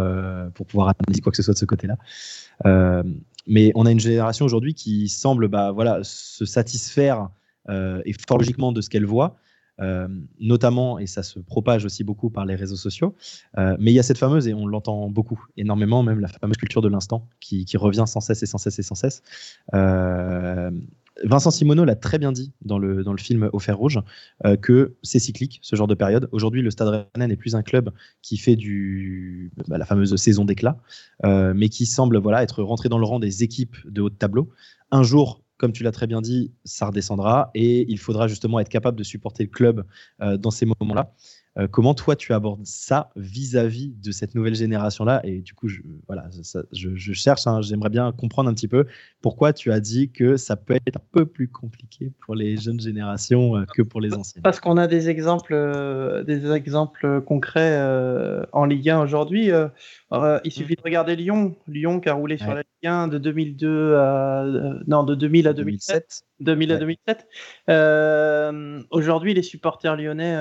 [0.55, 1.97] pour pouvoir analyser quoi que ce soit de ce côté-là.
[3.45, 7.29] mais on a une génération aujourd'hui qui semble bah, voilà, se satisfaire
[7.67, 9.35] et fort logiquement de ce qu'elle voit,
[9.81, 10.07] euh,
[10.39, 13.15] notamment, et ça se propage aussi beaucoup par les réseaux sociaux,
[13.57, 16.57] euh, mais il y a cette fameuse, et on l'entend beaucoup, énormément, même la fameuse
[16.57, 19.21] culture de l'instant qui, revient sans cesse et sans cesse et sans cesse.
[19.73, 20.71] Euh,
[21.23, 23.99] Vincent Simoneau l'a très bien dit dans le, dans le film Au fer rouge,
[24.61, 26.29] que c'est cyclique, ce genre de période.
[26.31, 27.91] Aujourd'hui, le Stade Rennais n'est plus un club
[28.21, 30.77] qui fait du, bah, la fameuse saison d'éclat,
[31.23, 34.49] mais qui semble voilà, être rentré dans le rang des équipes de haut de tableau.
[34.91, 38.69] Un jour, comme tu l'as très bien dit, ça redescendra et il faudra justement être
[38.69, 39.85] capable de supporter le club
[40.21, 41.13] euh, dans ces moments-là.
[41.57, 45.19] Euh, comment toi tu abordes ça vis-à-vis de cette nouvelle génération-là?
[45.25, 46.29] Et du coup, je, voilà,
[46.71, 48.85] je, cherche, hein, j'aimerais bien comprendre un petit peu
[49.21, 52.79] pourquoi tu as dit que ça peut être un peu plus compliqué pour les jeunes
[52.79, 54.43] générations euh, que pour les anciennes.
[54.43, 57.77] Parce qu'on a des exemples, des exemples concrets
[58.53, 59.51] en Ligue 1 aujourd'hui.
[60.43, 63.95] Il suffit de regarder Lyon, Lyon qui a roulé sur la Ligue 1 de 2002
[63.95, 64.45] à
[64.87, 66.23] non de 2000 à 2007.
[66.39, 67.27] 2000 à 2007.
[68.91, 70.35] aujourd'hui, les supporters lyonnais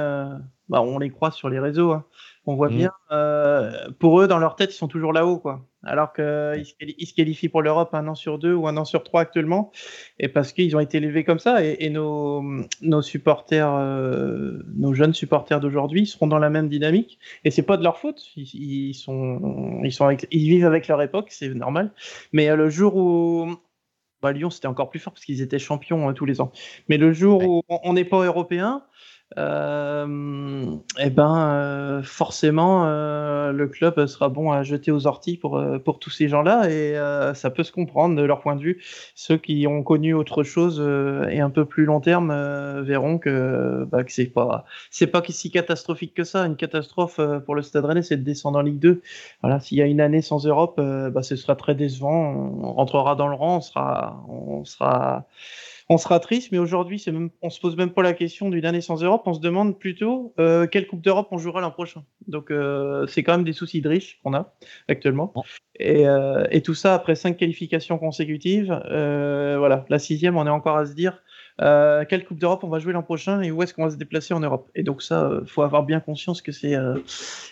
[0.68, 1.92] bah, on les croit sur les réseaux.
[1.92, 2.04] Hein.
[2.46, 2.76] On voit mm.
[2.76, 5.66] bien, euh, pour eux, dans leur tête, ils sont toujours là-haut, quoi.
[5.84, 9.20] Alors qu'ils se qualifient pour l'Europe un an sur deux ou un an sur trois
[9.20, 9.70] actuellement,
[10.18, 11.64] et parce qu'ils ont été élevés comme ça.
[11.64, 12.42] Et, nos,
[12.82, 17.18] nos supporters, euh, nos jeunes supporters d'aujourd'hui seront dans la même dynamique.
[17.44, 18.22] Et c'est pas de leur faute.
[18.36, 21.92] Ils, sont, ils sont, ils vivent avec leur époque, c'est normal.
[22.32, 23.56] Mais euh, le jour où
[24.20, 26.50] bah, Lyon, c'était encore plus fort parce qu'ils étaient champions tous les ans.
[26.88, 28.82] Mais le jour où on n'est pas européen,
[29.36, 35.62] euh, eh ben, euh, forcément, euh, le club sera bon à jeter aux orties pour,
[35.84, 36.94] pour tous ces gens-là et
[37.34, 38.82] ça peut se comprendre de leur point de vue.
[39.14, 40.80] Ceux qui ont connu autre chose
[41.30, 42.32] et un peu plus long terme
[42.82, 46.46] verront que, bah, que c'est pas c'est pas si catastrophique que ça.
[46.46, 49.02] Une catastrophe pour le Stade Rennais, c'est de descendre en Ligue 2.
[49.42, 52.32] Voilà, s'il y a une année sans Europe, bah, ce sera très décevant.
[52.62, 53.60] On rentrera dans le rang,
[54.28, 55.26] on sera
[55.90, 58.66] on sera triste, mais aujourd'hui, c'est même, on se pose même pas la question d'une
[58.66, 59.22] année sans Europe.
[59.24, 62.04] On se demande plutôt euh, quelle Coupe d'Europe on jouera l'an prochain.
[62.26, 64.54] Donc, euh, c'est quand même des soucis de riches qu'on a
[64.88, 65.32] actuellement.
[65.80, 68.68] Euh, et, tout ça après cinq qualifications consécutives.
[68.68, 71.22] voilà, la sixième, on est encore à se dire
[71.58, 74.34] quelle Coupe d'Europe on va jouer l'an prochain et où est-ce qu'on va se déplacer
[74.34, 74.70] en Europe.
[74.74, 76.76] Et donc ça, faut avoir bien conscience que c'est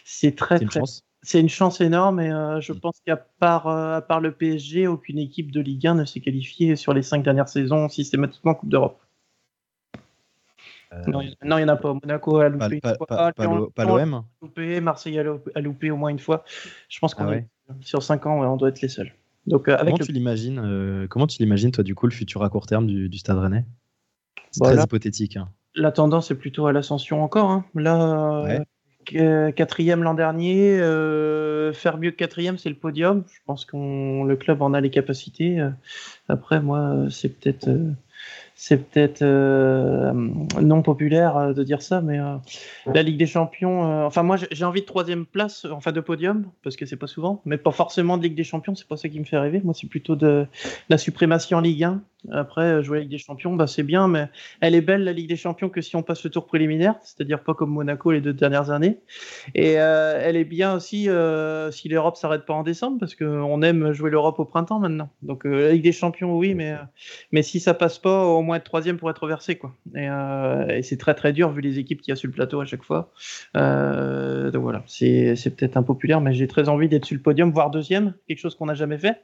[0.05, 0.81] c'est très très
[1.27, 2.81] c'est une chance énorme et euh, je mm.
[2.81, 6.21] pense qu'à part, euh, à part le PSG, aucune équipe de Ligue 1 ne s'est
[6.21, 9.01] qualifiée sur les cinq dernières saisons systématiquement en Coupe d'Europe.
[10.93, 11.95] Euh, non, il n'y en a pas.
[11.95, 13.33] Monaco a loupé pas, une fois.
[13.75, 14.23] Pas, l'OM
[14.83, 16.45] Marseille a loupé au moins une fois.
[16.89, 17.47] Je pense qu'on ah est
[17.81, 19.13] sur cinq ans, on doit être les seuls.
[19.49, 22.67] Donc, avec comment, tu l'imagines, comment tu l'imagines, toi, du coup, le futur à court
[22.67, 23.65] terme du, Stade Rennais?
[24.53, 25.37] C'est très hypothétique.
[25.37, 25.49] Hein.
[25.75, 27.51] La tendance est plutôt à l'ascension encore.
[27.51, 27.65] Hein.
[27.75, 28.65] Là,
[29.07, 30.79] quatrième l'an dernier.
[30.79, 33.25] Euh, faire mieux que quatrième, c'est le podium.
[33.29, 35.61] Je pense qu'on le club en a les capacités.
[35.61, 35.71] Euh,
[36.29, 37.93] après, moi, c'est peut-être euh,
[38.59, 40.13] c'est peut-être euh,
[40.61, 42.37] non populaire euh, de dire ça, mais euh,
[42.87, 46.75] la Ligue des Champions, enfin moi j'ai envie de troisième place, enfin de podium, parce
[46.75, 49.21] que c'est pas souvent, mais pas forcément de Ligue des Champions, c'est pas ça qui
[49.21, 49.61] me fait rêver.
[49.63, 50.47] Moi c'est plutôt de,
[50.89, 52.03] la suprématie en Ligue 1.
[52.33, 54.29] Après, jouer la Ligue des Champions, bah, c'est bien, mais
[54.61, 57.43] elle est belle la Ligue des Champions que si on passe le tour préliminaire, c'est-à-dire
[57.43, 58.99] pas comme Monaco les deux dernières années.
[59.55, 61.09] Et elle est bien aussi
[61.71, 65.11] si l'Europe s'arrête pas en décembre, parce qu'on aime jouer l'Europe au printemps maintenant.
[65.23, 66.75] Donc la Ligue des Champions, oui, mais,
[67.33, 69.57] mais si ça passe pas, au moins être troisième pour être versé.
[69.57, 69.75] Quoi.
[69.97, 72.61] Euh, et, c'est très très dur vu les équipes qu'il y a sur le plateau
[72.61, 73.13] à chaque fois.
[73.57, 77.71] Euh, donc voilà, c'est, peut-être impopulaire, mais j'ai très envie d'être sur le podium, voire
[77.71, 79.23] deuxième, quelque chose qu'on n'a jamais fait.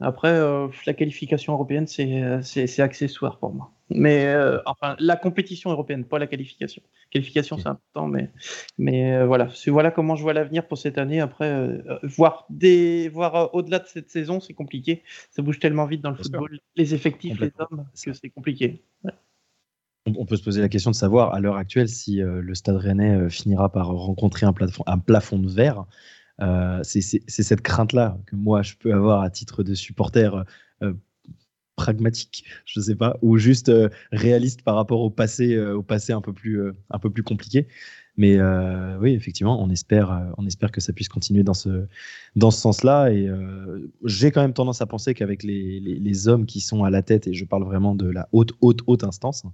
[0.00, 3.70] Après, euh, la qualification européenne, c'est accessoire pour moi.
[3.90, 6.82] Mais euh, enfin, la compétition européenne, pas la qualification.
[7.10, 8.30] Qualification, c'est important, mais,
[8.78, 9.48] mais euh, voilà.
[9.66, 11.20] Voilà comment je vois l'avenir pour cette année.
[11.20, 15.02] Après, voir, des, voir au-delà de cette saison, c'est compliqué.
[15.30, 18.82] Ça bouge tellement vite dans le football, les effectifs, les hommes, que c'est compliqué.
[20.06, 23.28] On peut se poser la question de savoir à l'heure actuelle si le Stade Rennais
[23.28, 25.84] finira par rencontrer un plafond, un plafond de verre.
[26.40, 30.44] Euh, c'est cette crainte-là que moi je peux avoir à titre de supporter
[30.82, 30.94] euh,
[31.76, 36.12] pragmatique, je ne sais pas, ou juste euh, réaliste par rapport au passé, au passé
[36.12, 37.68] un peu plus, compliqué.
[38.16, 38.38] Mais
[39.00, 41.86] oui, effectivement, on espère, on espère que ça puisse continuer dans ce,
[42.36, 43.10] dans ce sens-là.
[43.10, 43.30] Et
[44.04, 47.32] j'ai quand même tendance à penser qu'avec les, hommes qui sont à la tête, et
[47.32, 49.46] je parle vraiment de la haute, haute, haute instance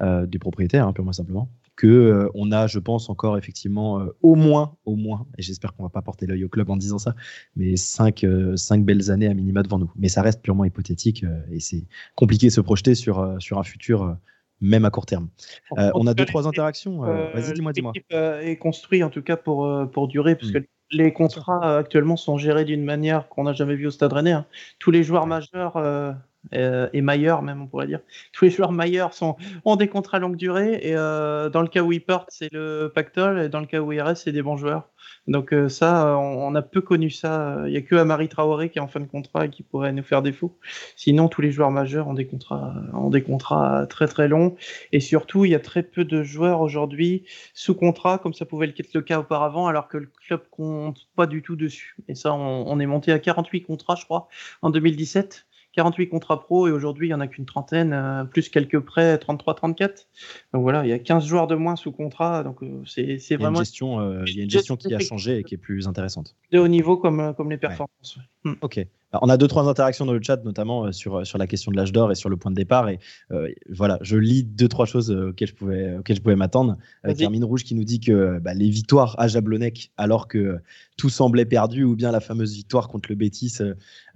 [0.00, 4.34] des propriétaires, hein, purement simplement, que euh, on a, je pense, encore effectivement euh, au
[4.34, 7.14] moins, au moins, et j'espère qu'on va pas porter l'œil au club en disant ça,
[7.54, 9.92] mais cinq, euh, cinq belles années à minima devant nous.
[9.96, 11.84] Mais ça reste purement hypothétique et c'est
[12.14, 14.16] compliqué de se projeter sur, sur un futur
[14.62, 15.28] même à court terme.
[15.70, 17.00] on a deux, trois interactions.
[17.00, 17.92] Vas-y, dis-moi, dis-moi.
[18.10, 20.66] est construit en tout cas pour, pour durer, parce que mm.
[20.92, 24.32] les contrats actuellement sont gérés d'une manière qu'on n'a jamais vue au Stade Rennais.
[24.32, 24.46] Hein.
[24.78, 26.12] Tous les joueurs majeurs euh,
[26.52, 28.00] et Mayer même on pourrait dire.
[28.32, 31.82] Tous les joueurs Mayer sont ont des contrats longue durée et euh, dans le cas
[31.82, 34.42] où ils partent c'est le pactole et dans le cas où ils restent c'est des
[34.42, 34.88] bons joueurs.
[35.26, 37.64] Donc euh, ça on, a peu connu ça.
[37.66, 39.92] Il y a que Amari Traoré qui est en fin de contrat et qui pourrait
[39.92, 40.56] nous faire défaut.
[40.96, 44.56] Sinon tous les joueurs majeurs ont des contrats ont des contrats très très longs
[44.92, 48.68] et surtout il y a très peu de joueurs aujourd'hui sous contrat comme ça pouvait
[48.68, 51.96] être le cas auparavant alors que le club compte pas du tout dessus.
[52.08, 54.28] Et ça on, on est monté à 48 contrats je crois
[54.62, 55.46] en 2017.
[55.76, 59.16] 48 contrats pro et aujourd'hui il n'y en a qu'une trentaine, euh, plus quelques prêts,
[59.16, 60.06] 33-34.
[60.52, 62.42] Donc voilà, il y a 15 joueurs de moins sous contrat.
[62.42, 63.60] Donc euh, c'est vraiment.
[63.60, 66.34] Euh, il y a une gestion, qui a changé et qui est plus intéressante.
[66.50, 68.18] De haut niveau comme, comme les performances.
[68.44, 68.54] Hmm.
[68.62, 68.80] Ok
[69.22, 71.70] on a deux trois interactions dans le chat, notamment euh, sur, euh, sur la question
[71.70, 72.88] de l'âge d'or et sur le point de départ.
[72.88, 72.98] Et
[73.30, 76.76] euh, voilà, je lis deux trois choses auxquelles je pouvais, auxquelles je pouvais m'attendre.
[77.18, 80.58] Carmine Rouge qui nous dit que bah, les victoires à Jablonec, alors que
[80.96, 83.58] tout semblait perdu, ou bien la fameuse victoire contre le Bétis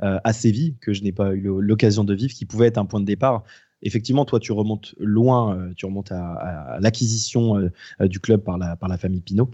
[0.01, 3.01] à Séville, que je n'ai pas eu l'occasion de vivre, qui pouvait être un point
[3.01, 3.45] de départ
[3.83, 8.99] effectivement, toi, tu remontes loin, tu remontes à, l'acquisition du club par la, par la
[8.99, 9.51] famille Pinot.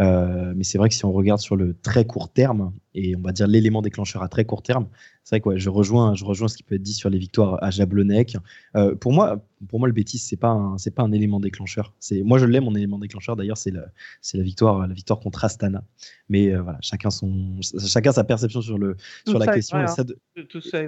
[0.00, 3.20] Euh, mais c'est vrai que si on regarde sur le très court terme, et on
[3.20, 4.88] va dire l'élément déclencheur à très court terme.
[5.22, 7.62] C'est vrai que je, rejoins, je rejoins ce qui peut être dit sur les victoires
[7.62, 8.36] à Jablonec.
[8.74, 11.92] Euh, pour, moi, pour moi, le Bétis, ce n'est pas, un, pas un élément déclencheur.
[12.24, 13.86] Moi, je l'aime, mon élément déclencheur, d'ailleurs, c'est la,
[14.34, 15.84] la, victoire, la victoire contre Astana.
[16.28, 19.86] Mais euh, voilà, chacun, son, chacun sa perception sur, le, sur la question.
[19.86, 20.04] ça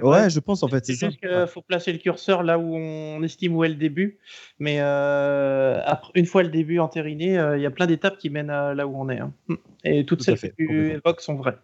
[0.01, 1.09] ouais, je pense, en fait, c'est ça.
[1.21, 4.17] Il faut placer le curseur là où on estime où est le début.
[4.59, 8.49] Mais euh, après, une fois le début entériné, il y a plein d'étapes qui mènent
[8.49, 9.19] à là où on est.
[9.19, 9.33] Hein.
[9.85, 11.57] Et toutes celles que tu évoques sont vraies.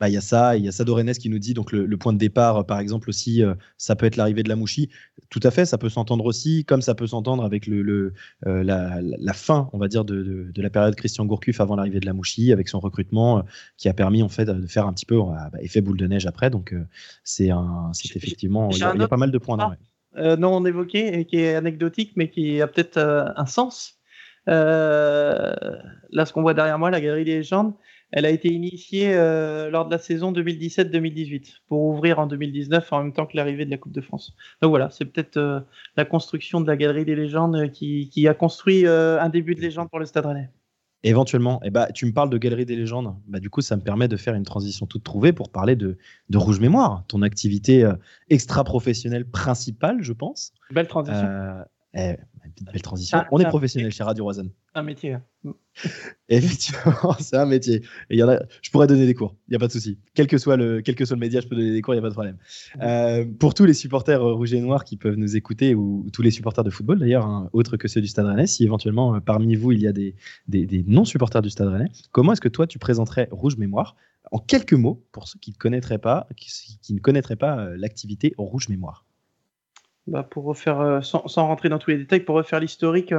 [0.00, 2.12] Bah, il y a ça, il y a Sadorenes qui nous dit donc le, point
[2.12, 4.90] de départ, par exemple aussi, euh, ça peut être l'arrivée de la Mouchi.
[5.28, 8.12] Tout à fait, ça peut s'entendre aussi, comme ça peut s'entendre avec le,
[8.46, 12.12] euh, la, fin, on va dire, de, la période Christian Gourcuff avant l'arrivée de la
[12.12, 13.42] Mouchi, avec son recrutement, euh,
[13.76, 16.26] qui a permis en fait de faire un petit peu bah, effet boule de neige
[16.26, 16.48] après.
[16.48, 16.74] Donc
[17.24, 17.50] c'est
[18.14, 19.56] effectivement, il y, a, pas mal de points.
[19.56, 23.98] Là, non, on évoquait et qui est anecdotique, mais qui a peut-être un sens.
[24.46, 25.54] là,
[26.24, 27.74] ce qu'on voit derrière moi, la galerie des légendes
[28.10, 33.02] elle a été initiée euh, lors de la saison 2017-2018 pour ouvrir en 2019 en
[33.02, 34.34] même temps que l'arrivée de la Coupe de France.
[34.62, 35.60] Donc voilà, c'est peut-être euh,
[35.96, 39.90] la construction de la Galerie des légendes qui, a construit euh, un début de légende
[39.90, 40.50] pour le Stade Rennais.
[41.04, 43.14] Éventuellement, eh bah, tu me parles de Galerie des légendes.
[43.28, 45.96] Bah, du coup, ça me permet de faire une transition toute trouvée pour parler de,
[46.28, 47.88] de Rouge Mémoire, ton activité
[48.30, 50.52] extra-professionnelle principale, je pense.
[50.72, 51.28] Belle transition.
[51.94, 52.16] Eh,
[52.60, 53.18] belle transition.
[53.30, 54.50] On est professionnel chez Radio Roisanne.
[54.74, 55.16] Un métier.
[56.28, 57.82] Effectivement, c'est un métier.
[58.10, 59.98] Et y en a, je pourrais donner des cours, il n'y a pas de souci.
[60.14, 61.98] Quel que, soit le, quel que soit le média, je peux donner des cours, il
[61.98, 62.36] n'y a pas de problème.
[62.80, 66.22] Euh, pour tous les supporters euh, rouges et noirs qui peuvent nous écouter, ou, tous
[66.22, 69.20] les supporters de football d'ailleurs, hein, autres que ceux du Stade Rennais, si éventuellement euh,
[69.20, 70.14] parmi vous il y a des,
[70.48, 73.96] des, non-supporters du Stade Rennais, comment est-ce que toi tu présenterais Rouge Mémoire
[74.30, 78.34] en quelques mots pour ceux qui ne connaîtraient pas, qui, qui ne connaîtraient pas l'activité
[78.36, 79.07] Rouge Mémoire?
[80.08, 83.12] Bah pour refaire, sans, sans, rentrer dans tous les détails, pour refaire l'historique,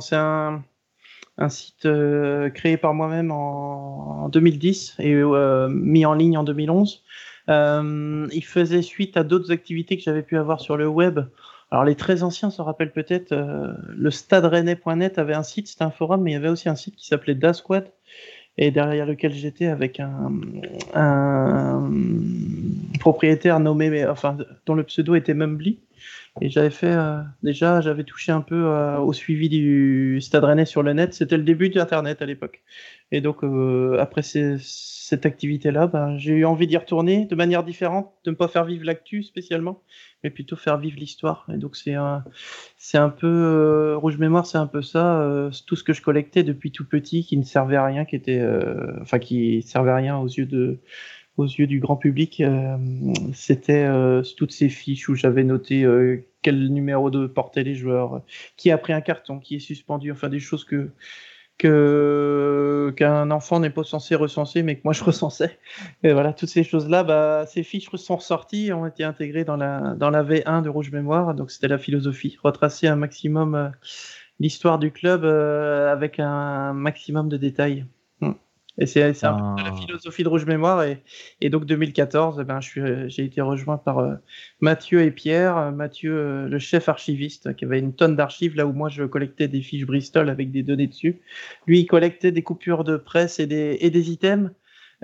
[0.00, 0.62] c'est un,
[1.48, 7.02] site euh, créé par moi-même en, 2010 et euh, mis en ligne en 2011.
[7.48, 11.20] Euh, il faisait suite à d'autres activités que j'avais pu avoir sur le web.
[11.70, 13.34] Alors les très anciens se rappellent peut-être,
[13.88, 16.76] le stade rennais.net avait un site, c'était un forum, mais il y avait aussi un
[16.76, 17.90] site qui s'appelait Dasquad
[18.58, 20.32] et derrière lequel j'étais avec un,
[20.94, 21.90] un,
[23.00, 25.78] propriétaire nommé, enfin dont le pseudo était Mumbly.
[26.40, 30.66] Et j'avais fait euh, déjà, j'avais touché un peu euh, au suivi du Stade Rennais
[30.66, 31.14] sur le net.
[31.14, 32.62] C'était le début d'Internet à l'époque.
[33.10, 38.12] Et donc euh, après cette activité-là, ben, j'ai eu envie d'y retourner de manière différente,
[38.24, 39.82] de ne pas faire vivre l'actu spécialement,
[40.22, 41.46] mais plutôt faire vivre l'histoire.
[41.54, 42.24] Et donc c'est un,
[42.76, 46.72] c'est un peu rouge mémoire, c'est un peu ça, tout ce que je collectais depuis
[46.72, 48.44] tout petit, qui ne servait à rien, qui était,
[49.00, 50.80] enfin qui servait à rien aux yeux de
[51.36, 52.76] aux yeux du grand public, euh,
[53.34, 58.22] c'était euh, toutes ces fiches où j'avais noté euh, quel numéro de portaient les joueurs,
[58.56, 60.90] qui a pris un carton, qui est suspendu, enfin des choses que
[61.58, 65.58] qu'un enfant n'est pas censé recenser, mais que moi je recensais.
[66.02, 69.94] Et voilà, toutes ces choses-là, bah, ces fiches sont ressorties, ont été intégrées dans la
[69.94, 71.34] dans la V1 de Rouge Mémoire.
[71.34, 73.72] Donc c'était la philosophie, retracer un maximum
[74.38, 77.86] l'histoire du club avec un maximum de détails.
[78.78, 79.76] Et c'est un peu la ah.
[79.80, 80.82] philosophie de Rouge Mémoire.
[80.82, 81.02] Et,
[81.40, 84.14] et donc 2014, eh ben, j'ai été rejoint par euh,
[84.60, 85.72] Mathieu et Pierre.
[85.72, 89.48] Mathieu, euh, le chef archiviste, qui avait une tonne d'archives, là où moi je collectais
[89.48, 91.20] des fiches Bristol avec des données dessus.
[91.66, 94.50] Lui, il collectait des coupures de presse et des, et des items.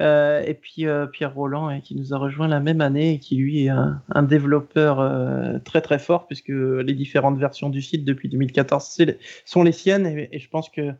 [0.00, 3.18] Euh, et puis euh, Pierre Roland hein, qui nous a rejoint la même année et
[3.18, 7.82] qui lui est un, un développeur euh, très très fort puisque les différentes versions du
[7.82, 8.98] site depuis 2014
[9.44, 10.94] sont les siennes et, et, je pense que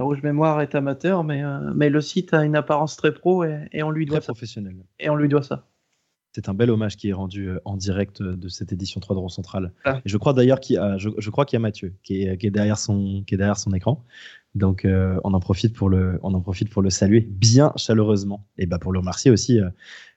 [0.00, 1.42] Rouge Mémoire est amateur, mais,
[1.74, 4.74] mais le site a une apparence très pro et, et on lui doit très professionnel.
[4.98, 5.68] Et on lui doit ça.
[6.34, 9.28] C'est un bel hommage qui est rendu en direct de cette édition 3 de Rond
[9.28, 9.72] Central.
[9.84, 10.00] Ah.
[10.04, 12.36] je crois d'ailleurs qu'il y a, je, je crois qu'il y a Mathieu qui est,
[12.38, 14.04] qui est, derrière son, qui est derrière son écran.
[14.54, 18.66] Donc on en profite pour le, on en profite pour le saluer bien chaleureusement et
[18.66, 19.60] bah pour le remercier aussi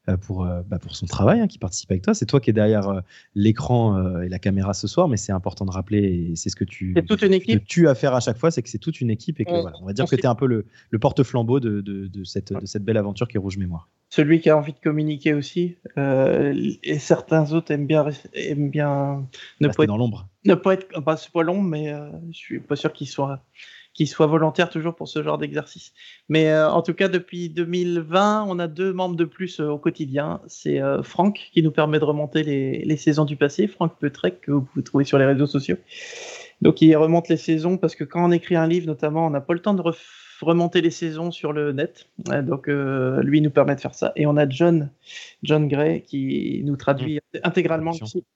[0.10, 2.16] euh, pour, euh, bah, pour son travail, hein, qui participe avec toi.
[2.16, 3.02] C'est toi qui es derrière euh,
[3.36, 6.64] l'écran et la caméra ce soir, mais c'est important de rappeler, et c'est ce que
[6.64, 7.60] tu, toute une équipe.
[7.60, 9.46] Que tu as à faire à chaque fois, c'est que c'est toute une équipe, et
[9.46, 11.82] que, on, voilà, on va dire que tu es un peu le, le porte-flambeau de,
[11.82, 13.90] de, de, cette, de cette belle aventure qui est Rouge Mémoire.
[14.10, 19.28] Celui qui a envie de communiquer aussi, et certains autres aiment bien, aiment bien
[19.60, 20.28] ne pas être dans l'ombre.
[20.46, 21.94] Ne pas être, pas, pas l'ombre, mais
[22.32, 23.44] je suis pas sûr qu'ils soient
[23.94, 25.94] qui soit volontaire toujours pour ce genre d'exercice.
[26.30, 29.78] Mais euh, en tout cas, depuis 2020, on a deux membres de plus euh, au
[29.78, 30.42] quotidien.
[30.48, 34.42] C'est euh, Franck qui nous permet de remonter les, les saisons du passé, Franck Petrec,
[34.42, 35.78] que vous pouvez trouver sur les réseaux sociaux.
[36.62, 39.42] Donc il remonte les saisons parce que quand on écrit un livre, notamment, on n'a
[39.42, 39.82] pas le temps de
[40.46, 42.08] remonter les saisons sur le net.
[42.44, 44.12] Donc euh, lui nous permet de faire ça.
[44.16, 44.90] Et on a John,
[45.44, 47.38] John Gray qui nous traduit mmh.
[47.44, 47.92] intégralement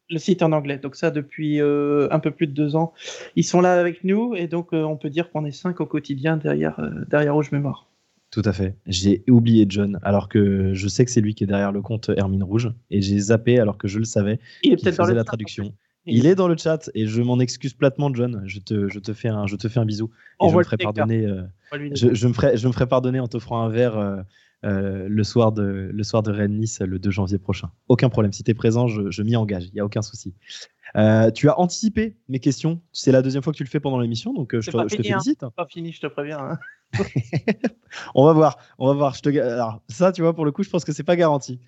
[0.09, 0.77] le site, en anglais.
[0.77, 2.93] Donc ça depuis euh, un peu plus de deux ans.
[3.35, 5.85] Ils sont là avec nous et donc euh, on peut dire qu'on est cinq au
[5.85, 7.87] quotidien derrière, derrière Rouge Mémoire.
[8.31, 8.75] Tout à fait.
[8.85, 12.11] J'ai oublié John, alors que je sais que c'est lui qui est derrière le compte
[12.17, 14.39] Hermine Rouge, et j'ai zappé alors que je le savais.
[14.63, 15.73] Il est peut-être dans la traduction.
[16.05, 18.43] Il est dans le chat et je m'en excuse platement, John.
[18.45, 20.11] Je te, je te, fais, un, je te fais un bisou.
[20.43, 21.43] Et je me, ferai pardonner, euh,
[21.93, 24.21] je, je, me ferai, je me ferai pardonner en t'offrant un verre euh,
[24.65, 27.71] euh, le, soir de, le soir de Rennes-Nice le 2 janvier prochain.
[27.87, 28.33] Aucun problème.
[28.33, 29.65] Si tu es présent, je, je m'y engage.
[29.65, 30.35] Il n'y a aucun souci.
[31.33, 32.81] tu as anticipé mes questions.
[32.91, 35.01] C'est la deuxième fois que tu le fais pendant l'émission, donc je, te, je te
[35.01, 35.03] hein.
[35.03, 35.45] félicite.
[35.55, 36.39] Pas fini, je te préviens.
[36.39, 36.59] Hein.
[38.15, 39.13] on va voir, on va voir.
[39.13, 39.29] Je te...
[39.29, 41.59] Alors ça, tu vois, pour le coup, je pense que c'est pas garanti.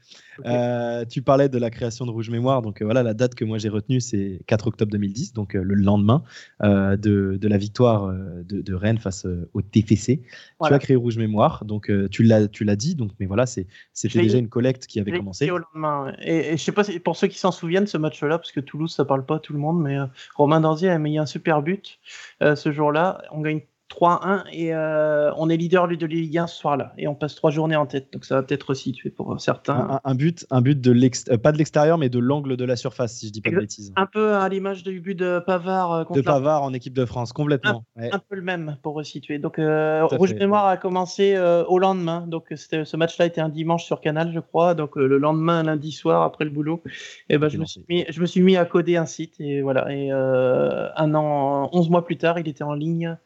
[0.45, 3.45] Euh, tu parlais de la création de Rouge Mémoire, donc euh, voilà, la date que
[3.45, 6.23] moi j'ai retenue, c'est 4 octobre 2010, donc euh, le lendemain
[6.61, 8.13] de, la victoire
[8.43, 10.21] de, Rennes face au TFC.
[10.63, 13.67] Tu as créé Rouge Mémoire, donc tu l'as, tu l'as dit, donc mais voilà, c'est,
[13.93, 15.49] c'était déjà une collecte qui avait commencé.
[15.49, 18.37] Au lendemain, et, et, je sais pas si, pour ceux qui s'en souviennent, ce match-là,
[18.37, 19.97] parce que Toulouse, ça parle pas à tout le monde, mais
[20.35, 21.99] Romain Danzier a mis un super but
[22.41, 23.21] ce jour-là.
[23.31, 26.93] On gagne 3-1 et euh, on est leader de Ligue 1 ce soir-là.
[26.97, 28.11] Et on passe trois journées en tête.
[28.11, 30.01] Donc ça va peut-être resituer pour certains.
[30.03, 30.91] Un, but, un but de
[31.31, 33.59] euh, pas de l'extérieur mais de l'angle de la surface si je dis pas de
[33.59, 33.93] bêtises.
[33.95, 37.05] Un peu à l'image du but de Pavard euh, contre de Pavard en équipe de
[37.05, 37.85] France complètement.
[37.95, 39.39] Un, peu le même pour resituer.
[39.39, 42.25] Donc Rouge Mémoire a commencé au lendemain.
[42.27, 44.75] Donc ce match-là était un dimanche sur Canal je crois.
[44.75, 46.81] Donc le lendemain lundi soir après le boulot
[47.29, 49.39] et eh ben je me suis mis je me suis mis à coder un site.
[49.39, 49.91] Et voilà.
[49.93, 53.17] Et un an 11 mois plus tard il était en ligne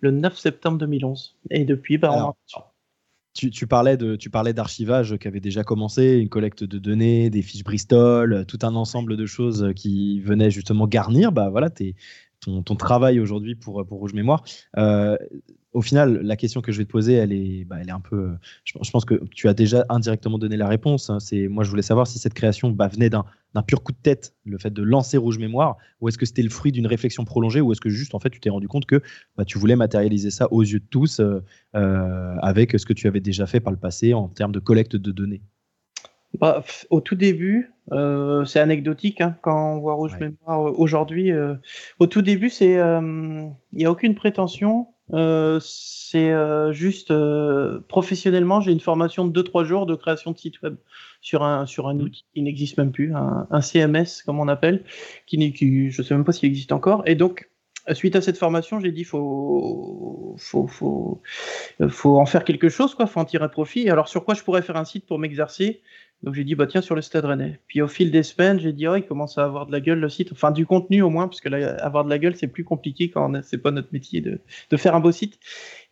[0.00, 1.36] le 9 septembre 2011.
[1.50, 2.34] Et depuis, bah,
[3.34, 7.42] tu, parlais de, tu parlais d'archivage qui avait déjà commencé, une collecte de données, des
[7.42, 11.32] fiches Bristol, tout un ensemble de choses qui venaient justement garnir.
[11.32, 11.70] Bah voilà,
[12.40, 14.42] ton, travail aujourd'hui pour, pour Rouge Mémoire.
[14.78, 15.16] Euh,
[15.72, 18.00] au final, la question que je vais te poser, elle est, bah, elle est un
[18.00, 18.32] peu.
[18.64, 21.10] Je, pense que tu as déjà indirectement donné la réponse.
[21.10, 21.20] Hein.
[21.20, 23.24] C'est, moi, je voulais savoir si cette création bah, venait d'un,
[23.66, 26.50] pur coup de tête, le fait de lancer Rouge Mémoire, ou est-ce que c'était le
[26.50, 29.00] fruit d'une réflexion prolongée, ou est-ce que juste, en fait, tu t'es rendu compte que
[29.36, 31.40] bah, tu voulais matérialiser ça aux yeux de tous euh,
[31.76, 34.96] euh, avec ce que tu avais déjà fait par le passé en termes de collecte
[34.96, 35.42] de données?
[36.38, 41.32] Bah, au tout début, euh, c'est anecdotique hein, quand on voit Rouge Mémoire aujourd'hui.
[41.98, 44.86] au tout début, c'est il n'y a aucune prétention.
[45.12, 50.38] Euh, c'est euh, juste euh, professionnellement, j'ai une formation de 2-3 jours de création de
[50.38, 50.76] site web
[51.20, 52.00] sur un, sur un mmh.
[52.00, 54.84] outil qui n'existe même plus, un, CMS comme on appelle,
[55.26, 57.02] qui, qui je sais même pas s'il existe encore.
[57.06, 57.50] Et donc,
[57.92, 61.22] suite à cette formation, j'ai dit faut, faut, faut,
[61.88, 63.88] faut en faire quelque chose, quoi, faut en tirer profit.
[63.90, 65.80] Alors sur quoi je pourrais faire un site pour m'exercer?
[66.22, 67.60] Donc j'ai dit, bah tiens, sur le Stade Rennais.
[67.66, 70.00] Puis au fil des semaines, j'ai dit, oh, il commence à avoir de la gueule
[70.00, 70.32] le site.
[70.32, 73.10] Enfin, du contenu au moins, parce que là, avoir de la gueule, c'est plus compliqué
[73.10, 74.38] quand c'est pas notre métier de,
[74.70, 75.38] de, faire un beau site.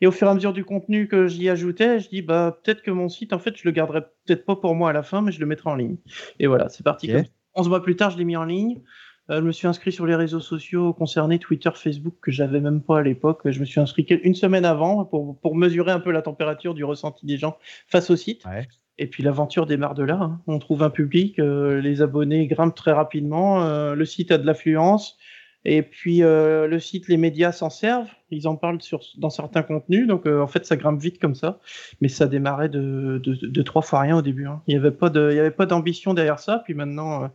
[0.02, 2.82] Et au fur et à mesure du contenu que j'y ajoutais, je dis, bah peut-être
[2.82, 5.22] que mon site, en fait, je le garderai peut-être pas pour moi à la fin,
[5.22, 5.96] mais je le mettrai en ligne.
[6.38, 7.10] Et voilà, c'est parti.
[7.10, 7.28] Okay.
[7.54, 8.82] 11 mois plus tard, je l'ai mis en ligne.
[9.30, 12.82] Euh, je me suis inscrit sur les réseaux sociaux concernés, Twitter, Facebook, que j'avais même
[12.82, 13.40] pas à l'époque.
[13.44, 16.84] Je me suis inscrit une semaine avant pour, pour mesurer un peu la température du
[16.84, 18.44] ressenti des gens face au site.
[18.46, 18.66] Ouais.
[18.98, 20.18] Et puis l'aventure démarre de là.
[20.20, 20.40] Hein.
[20.46, 24.46] On trouve un public, euh, les abonnés grimpent très rapidement, euh, le site a de
[24.46, 25.16] l'affluence,
[25.64, 28.78] et puis euh, le site, les médias s'en servent ils en parlent
[29.16, 31.58] dans certains contenus, donc euh, en fait ça grimpe vite comme ça,
[32.00, 34.46] mais ça démarrait de, trois fois rien au début.
[34.46, 34.60] Hein.
[34.66, 37.28] Il n'y avait pas d'ambition derrière ça, puis maintenant, euh,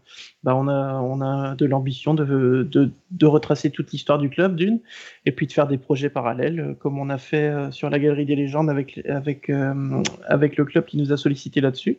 [0.44, 2.92] bah on a, de l'ambition de,
[3.24, 4.80] retracer toute l'histoire du club d'une,
[5.26, 8.26] et puis de faire des projets parallèles, euh, comme on a fait sur la Galerie
[8.26, 11.98] des légendes avec le club qui nous a sollicité là-dessus,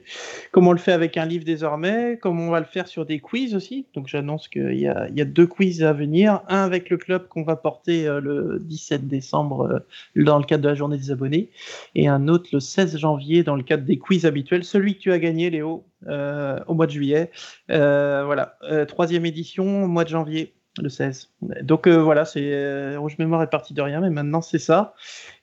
[0.53, 3.19] comme on le fait avec un livre désormais, comme on va le faire sur des
[3.19, 3.87] quiz aussi.
[3.95, 7.27] Donc j'annonce qu'il y a, y a deux quiz à venir, un avec le club
[7.29, 9.85] qu'on va porter le 10 17 décembre
[10.17, 11.51] euh, dans le cadre de la journée des abonnés,
[11.95, 15.13] et un autre le 16 janvier dans le cadre des quiz habituels, celui que tu
[15.13, 17.31] as gagné, Léo, euh, au mois de juillet.
[17.71, 21.31] Euh, voilà, troisième édition, au mois de janvier le 16.
[21.63, 24.95] Donc voilà, c'est Rouge Mémoire est parti de rien, mais maintenant c'est ça.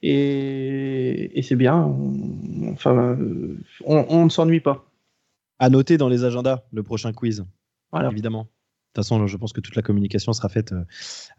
[0.04, 1.96] Et, et c'est bien.
[2.72, 3.18] enfin,
[3.86, 4.86] on, ne s'ennuie pas.
[5.60, 7.46] À noter dans les agendas le prochain quiz.
[7.92, 8.10] Voilà.
[8.10, 8.48] Évidemment.
[8.92, 10.84] De toute façon, je pense que toute la communication sera faite euh,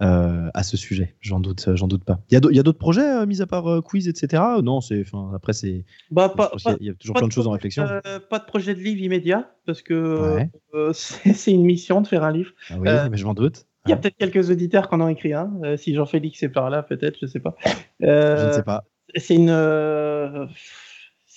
[0.00, 1.16] euh, à ce sujet.
[1.20, 2.18] J'en doute, j'en doute pas.
[2.30, 4.42] Il y a d'autres projets, euh, mis à part quiz, etc.
[4.62, 5.84] Non, c'est, après c'est.
[6.10, 6.32] Bah,
[6.80, 7.84] il y a toujours plein de, choses en réflexion.
[8.30, 10.38] pas de projet de livre immédiat parce que
[10.94, 12.52] c'est une mission de faire un livre.
[12.70, 13.66] Ah oui, mais je m'en doute.
[13.84, 15.76] Il y a peut-être quelques auditeurs qui en ont écrit un.
[15.76, 17.54] si Jean-Félix est par là, peut-être, je sais pas.
[18.00, 18.84] je ne sais pas.
[19.14, 19.50] C'est une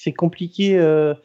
[0.05, 1.15] c'est compliqué euh,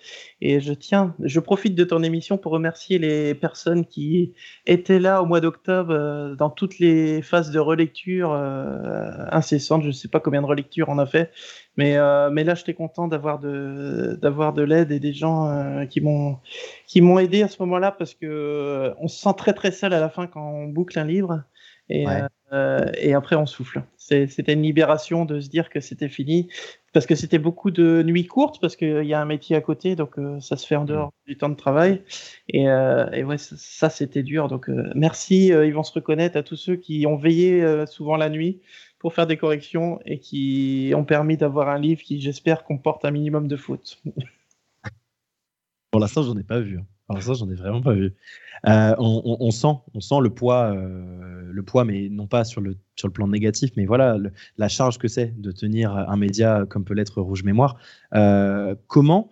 [0.40, 4.32] et je tiens, je profite de ton émission pour remercier les personnes qui
[4.66, 9.82] étaient là au mois d'octobre euh, dans toutes les phases de relecture euh, incessantes.
[9.82, 11.30] Je ne sais pas combien de relectures on a fait,
[11.76, 11.98] mais
[12.32, 17.60] mais là j'étais content d'avoir de l'aide et des gens qui m'ont aidé à ce
[17.60, 20.98] moment-là parce que on se sent très très seul à la fin quand on boucle
[20.98, 21.42] un livre
[21.90, 22.07] Et,
[22.98, 23.82] et après, on souffle.
[23.97, 26.49] C'était une libération de se dire que c'était fini.
[26.93, 29.95] Parce que c'était beaucoup de nuits courtes, parce qu'il y a un métier à côté,
[29.95, 32.03] donc ça se fait en dehors du temps de travail.
[32.49, 34.49] Et, et ouais, ça, c'était dur.
[34.49, 38.61] Donc merci, ils vont se reconnaître à tous ceux qui ont veillé souvent la nuit
[39.01, 43.11] pour faire des corrections et qui ont permis d'avoir un livre qui, j'espère, comporte un
[43.11, 44.01] minimum de fautes.
[45.91, 46.78] Pour l'instant, j'en ai pas vu.
[47.18, 48.14] J'en ai vraiment pas vu.
[48.66, 52.76] Euh, on, sent, on sent le poids, euh, le poids, mais non pas sur le
[52.94, 54.18] sur le plan négatif, mais voilà
[54.58, 57.76] la charge que c'est de tenir un média comme peut l'être Rouge Mémoire.
[58.14, 59.30] Euh, comment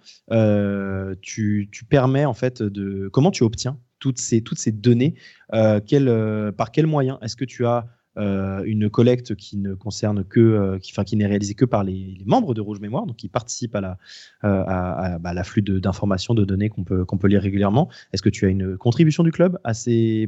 [1.20, 5.14] tu, tu, permets en fait de, comment tu obtiens toutes ces toutes ces données
[5.52, 7.86] quel, Par quels moyens Est-ce que tu as
[8.16, 12.18] euh, une collecte qui ne concerne que, euh, qui, qui n'est réalisée que par les,
[12.26, 13.98] membres de Rouge Mémoire, donc qui participent à la,
[14.44, 17.88] euh, à, bah, l'afflux d'informations, de, données qu'on peut, qu'on peut lire régulièrement.
[18.12, 19.58] Est-ce que tu as une contribution du club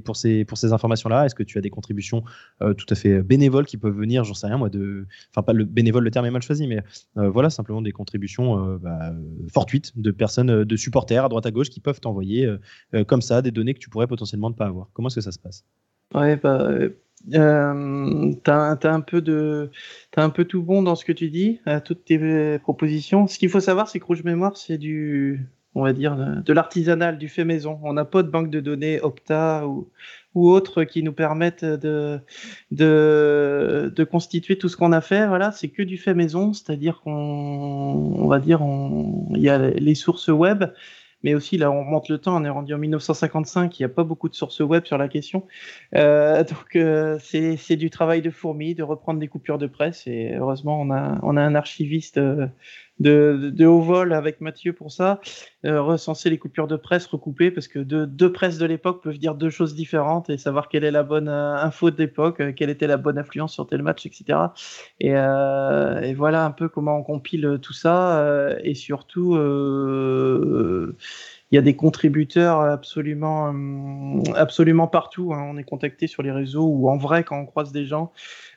[0.05, 1.27] pour ces, pour ces informations-là?
[1.27, 2.23] Est-ce que tu as des contributions
[2.61, 5.65] tout à fait bénévoles qui peuvent venir, j'en sais rien moi, de, enfin pas le
[5.65, 6.83] bénévole, le terme est mal choisi, mais
[7.15, 9.13] voilà simplement des contributions bah,
[9.53, 12.49] fortuites de personnes, de supporters à droite à gauche qui peuvent t'envoyer
[13.07, 14.91] comme ça des données que tu pourrais potentiellement ne pas avoir.
[14.93, 15.65] Comment est-ce que ça se passe?
[16.15, 16.71] Ouais, bah,
[17.35, 19.71] euh, t'as, un peu de,
[20.11, 23.27] t'as un peu tout bon dans ce que tu dis, à toutes tes propositions.
[23.27, 27.19] Ce qu'il faut savoir, c'est que Rouge Mémoire, c'est du, on va dire, de l'artisanal,
[27.19, 27.79] du fait maison.
[27.83, 29.89] On n'a pas de banque de données Opta ou,
[30.35, 32.21] ou autres qui nous permettent de,
[32.73, 35.29] de, de constituer tout ce qu'on a fait.
[35.29, 38.61] Voilà, c'est que du fait maison, c'est-à-dire qu'on, on va dire,
[39.35, 40.65] il y a les sources web
[41.23, 43.89] mais aussi là on remonte le temps, on est rendu en 1955, il n'y a
[43.89, 45.47] pas beaucoup de sources web sur la question.
[45.95, 50.35] Euh, donc euh, c'est du travail de fourmi, de reprendre des coupures de presse et
[50.35, 52.47] heureusement on a, on a un archiviste euh,
[53.01, 55.21] de, haut vol avec Mathieu pour ça,
[55.65, 59.19] euh, recenser les coupures de presse, recouper, parce que deux, deux presses de l'époque peuvent
[59.19, 62.53] dire deux choses différentes et savoir quelle est la bonne euh, info de l'époque, euh,
[62.53, 64.39] quelle était la bonne influence sur tel match, etc.
[65.01, 69.37] Et, et voilà un peu comment on compile tout ça et surtout
[71.51, 73.53] il y a des contributeurs absolument,
[74.35, 75.33] absolument partout.
[75.35, 75.43] Hein.
[75.51, 78.13] On est contacté sur les réseaux ou en vrai quand on croise des gens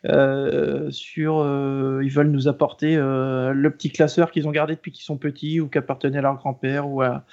[0.05, 4.91] euh, sur, euh, ils veulent nous apporter euh, le petit classeur qu'ils ont gardé depuis
[4.91, 7.23] qu'ils sont petits ou qui appartenait à leur grand-père ou à,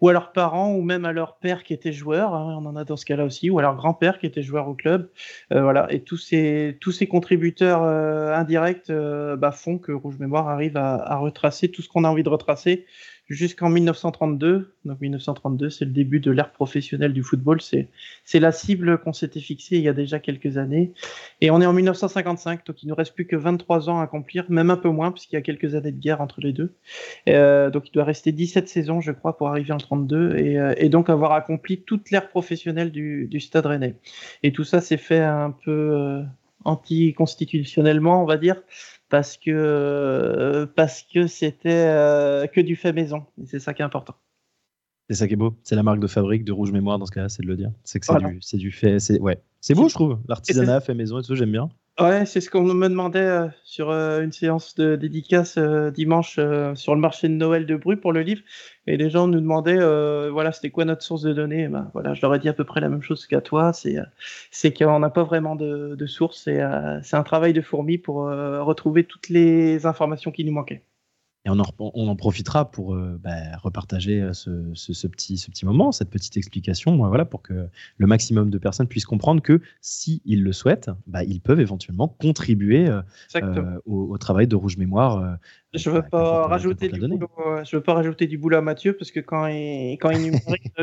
[0.00, 2.34] leurs parents ou même à leur père qui était joueur.
[2.34, 2.58] Hein.
[2.60, 4.74] on en a dans ce cas-là aussi ou à leur grand-père qui était joueur au
[4.74, 5.10] club.
[5.50, 5.86] voilà.
[5.90, 11.70] Et tous ces, tous ces contributeurs indirects bah, font que Rouge Mémoire arrive à retracer
[11.70, 12.86] tout ce qu'on a envie de retracer
[13.28, 14.74] jusqu'en 1932.
[14.84, 17.60] Donc 1932, c'est le début de l'ère professionnelle du football.
[17.60, 17.88] C'est
[18.24, 20.92] c'est la cible qu'on s'était fixée il y a déjà quelques années.
[21.40, 24.44] Et on est en 1955, donc il nous reste plus que 23 ans à accomplir,
[24.50, 26.74] même un peu moins puisqu'il y a quelques années de guerre entre les deux.
[27.28, 30.74] Euh, donc il doit rester 17 saisons, je crois, pour arriver en 32 et, euh,
[30.76, 33.96] et donc avoir accompli toute l'ère professionnelle du, du Stade Rennais.
[34.42, 36.22] Et tout ça s'est fait un peu euh,
[36.64, 38.56] anticonstitutionnellement, on va dire
[39.14, 43.24] parce que euh, parce que c'était euh, que du fait maison.
[43.40, 44.16] Et c'est ça qui est important.
[45.08, 45.54] C'est ça qui est beau.
[45.62, 47.70] C'est la marque de fabrique de Rouge Mémoire dans ce cas-là, c'est de le dire.
[47.84, 48.06] C'est que
[48.40, 48.98] c'est du, du, fait.
[48.98, 49.40] C'est ouais.
[49.60, 50.18] C'est beau, je trouve.
[50.26, 51.68] L'artisanat fait maison et tout, j'aime bien.
[52.00, 56.40] Ouais, c'est ce qu'on me demandait euh, sur euh, une séance de dédicace euh, dimanche
[56.74, 58.42] sur le marché de Noël de Bru pour le livre.
[58.88, 59.78] Et les gens nous demandaient,
[60.30, 61.68] voilà, c'était quoi notre source de données?
[61.68, 63.72] Ben, voilà, Je leur ai dit à peu près la même chose qu'à toi.
[63.72, 63.96] C'est,
[64.50, 66.42] c'est qu'on n'a pas vraiment de, de source.
[66.44, 66.60] C'est,
[67.02, 70.82] c'est un travail de fourmi pour retrouver toutes les informations qui nous manquaient.
[71.46, 75.50] Et on en, on en profitera pour euh, bah, repartager euh, ce, ce, petit, ce
[75.50, 77.68] petit moment, cette petite explication, voilà, pour que
[77.98, 82.08] le maximum de personnes puissent comprendre que s'ils ils le souhaitent, bah, ils peuvent éventuellement
[82.08, 83.02] contribuer euh,
[83.84, 85.38] au, travail de Rouge Mémoire.
[85.74, 87.28] Je ne veux, pas rajouter du boulot,
[87.64, 90.42] je veux pas rajouter du boulot à Mathieu, parce que quand il, quand il numérise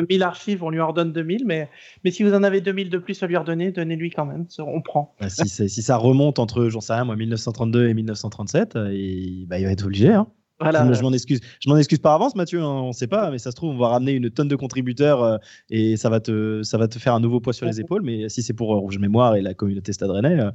[0.09, 1.69] 1000 archives, on lui en donne 2000, mais,
[2.03, 4.81] mais si vous en avez 2000 de plus à lui redonner, donnez-lui quand même, on
[4.81, 5.15] prend.
[5.19, 9.59] Bah, si, si, ça remonte entre, j'en sais rien, moi, 1932 et 1937, il va
[9.59, 10.09] être obligé.
[10.09, 10.27] Hein.
[10.63, 11.39] Je, m'en excuse.
[11.59, 12.61] Je m'en excuse par avance, Mathieu.
[12.61, 14.55] Hein, on ne sait pas, mais ça se trouve, on va ramener une tonne de
[14.55, 15.37] contributeurs euh,
[15.69, 18.03] et ça va te, ça va te faire un nouveau poids sur les épaules.
[18.03, 20.51] Mais si c'est pour euh, Rouge Mémoire et la communauté Stade Rennais, euh,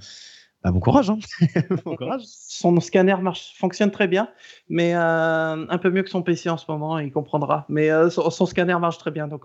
[0.64, 1.10] bah, bon courage.
[1.10, 1.18] Hein.
[1.84, 2.22] bon courage.
[2.24, 4.28] Son scanner marche, fonctionne très bien,
[4.68, 6.98] mais un peu mieux que son PC en ce moment.
[6.98, 7.66] Il comprendra.
[7.68, 9.44] Mais son, scanner marche très bien, donc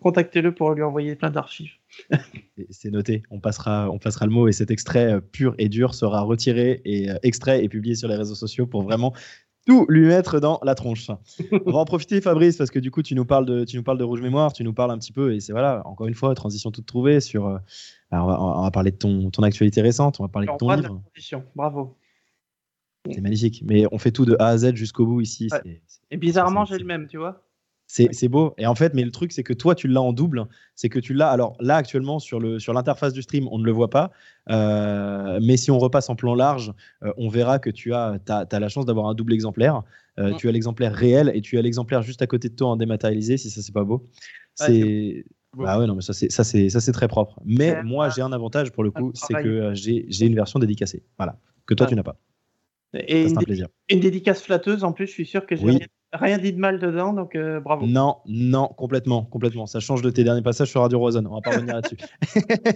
[0.00, 1.72] contactez-le pour lui envoyer plein d'archives.
[2.70, 3.22] c'est noté.
[3.30, 7.08] On passera, on passera le mot et cet extrait pur et dur sera retiré et
[7.22, 9.14] extrait et publié sur les réseaux sociaux pour vraiment
[9.66, 11.08] tout lui mettre dans la tronche.
[11.66, 13.82] On va en profiter, Fabrice, parce que du coup, tu nous parles de, tu nous
[13.82, 16.14] parles de Rouge Mémoire, tu nous parles un petit peu, et c'est voilà, encore une
[16.14, 17.60] fois, transition toute trouvée sur.
[18.12, 20.56] Euh, on, va, on, va, parler de ton, ton actualité récente, on va parler de
[20.58, 21.02] ton livre.
[21.54, 21.96] Bravo.
[23.10, 25.48] C'est magnifique, mais on fait tout de A à Z jusqu'au bout ici.
[26.10, 27.42] Et bizarrement, j'ai le même, tu vois.
[27.86, 28.54] C'est beau.
[28.56, 30.46] Et en fait, mais le truc, c'est que toi, tu l'as en double.
[30.74, 31.28] C'est que tu l'as.
[31.28, 34.12] Alors là, actuellement, sur l'interface sur du stream, on ne le voit pas.
[34.50, 38.58] Euh, mais si on repasse en plan large, euh, on verra que tu as, as,
[38.58, 39.82] la chance d'avoir un double exemplaire.
[40.18, 40.36] Euh, mm.
[40.36, 43.36] Tu as l'exemplaire réel et tu as l'exemplaire juste à côté de toi en dématérialisé,
[43.36, 44.08] si ça, c'est pas beau.
[44.54, 45.24] C'est.
[45.56, 47.40] Bah ouais, non, mais ça, c'est, ça, c'est, ça, c'est très propre.
[47.44, 51.02] Mais moi, j'ai un avantage pour le coup, c'est que j'ai, j'ai une version dédicacée.
[51.18, 51.38] Voilà.
[51.66, 52.16] Que toi, tu n'as pas.
[52.94, 56.58] Et une, une, dédicace flatteuse en plus, je suis sûr que j'ai rien, dit de
[56.58, 57.86] mal dedans, donc euh, bravo.
[57.86, 59.66] Non, non, complètement, complètement.
[59.66, 61.24] Ça change de tes derniers passages sur Radio Roison.
[61.26, 61.96] On va pas revenir là-dessus.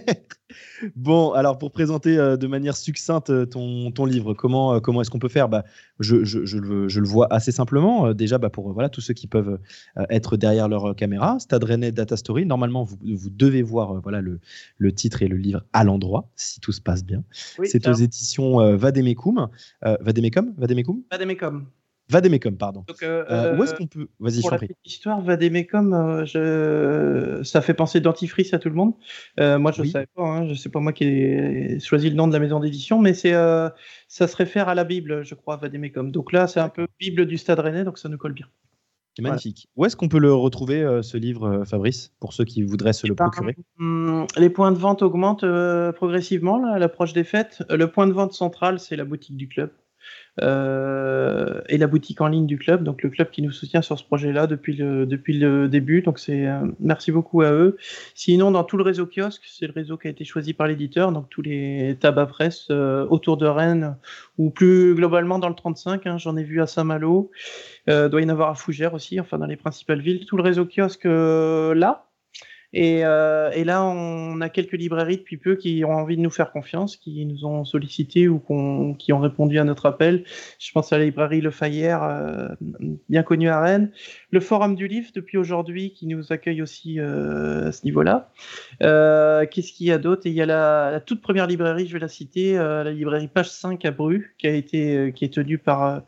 [0.95, 5.11] bon, alors pour présenter euh, de manière succincte euh, ton, ton livre, comment, comment est-ce
[5.11, 5.49] qu'on peut faire?
[5.49, 5.63] Bah,
[5.99, 8.13] je, je, je, le, je, le, vois assez simplement.
[8.13, 9.59] déjà, bah, pour voilà, tous ceux qui peuvent
[10.09, 12.45] être derrière leur caméra, Stade Rennais Data Story.
[12.45, 14.39] Normalement, vous, vous devez voir voilà, le,
[14.77, 17.23] le, titre et le livre à l'endroit, si tout se passe bien.
[17.63, 19.49] C'est aux éditions Vademecum.
[19.81, 21.65] Vademecum Vademecum Vademecum.
[22.09, 22.85] Vademecum, pardon.
[23.03, 24.41] Euh, euh, où est-ce qu'on peut Vas-y,
[24.85, 27.43] histoire, Vademecum, euh, je...
[27.43, 28.93] ça fait penser dentifrice à tout le monde.
[29.37, 30.23] moi, je ne savais pas.
[30.23, 33.13] Hein, je sais pas moi qui ai choisi le nom de la maison d'édition, mais
[33.13, 36.11] c'est ça se réfère à la Bible, je crois, Vademecum.
[36.11, 38.47] Donc là, c'est un peu Bible du Stade Rennais, donc ça nous colle bien.
[39.15, 39.67] C'est magnifique.
[39.75, 43.13] Où est-ce qu'on peut le retrouver, ce livre, Fabrice, pour ceux qui voudraient se le
[43.13, 43.55] eh ben, procurer?
[43.79, 45.45] hum, Les points de vente augmentent
[45.95, 47.63] progressivement à l'approche des fêtes.
[47.69, 49.71] Le point de vente central, c'est la boutique du club.
[50.41, 53.97] Euh, et la boutique en ligne du club, donc le club qui nous soutient sur
[53.97, 56.01] ce projet-là depuis le, depuis le début.
[56.01, 57.77] Donc c'est euh, merci beaucoup à eux.
[58.13, 61.11] Sinon, dans tout le réseau kiosque, c'est le réseau qui a été choisi par l'éditeur,
[61.11, 63.97] donc tous les tabac presse euh, autour de Rennes
[64.37, 66.05] ou plus globalement dans le 35.
[66.05, 67.31] Hein, J'en ai vu à Saint-Malo,
[67.87, 70.25] doit y en avoir à Fougères aussi, enfin dans les principales villes.
[70.25, 72.06] Tout le réseau kiosque là.
[72.77, 76.51] Euh, et, là, on a quelques librairies depuis peu qui ont envie de nous faire
[76.51, 78.39] confiance, qui nous ont sollicité ou
[78.97, 80.23] qui ont répondu à notre appel.
[80.59, 82.49] Je pense à la librairie Le Fayère, euh,
[83.09, 83.91] bien connue à Rennes.
[84.31, 88.31] Le Forum du Livre, depuis aujourd'hui, qui nous accueille aussi euh, à ce niveau-là.
[88.79, 90.23] Qu'est-ce qu'il y a d'autre?
[90.25, 93.83] Il y a la, toute première librairie, je vais la citer, la librairie Page 5
[93.85, 96.01] à Bru, qui, a été, qui est tenue par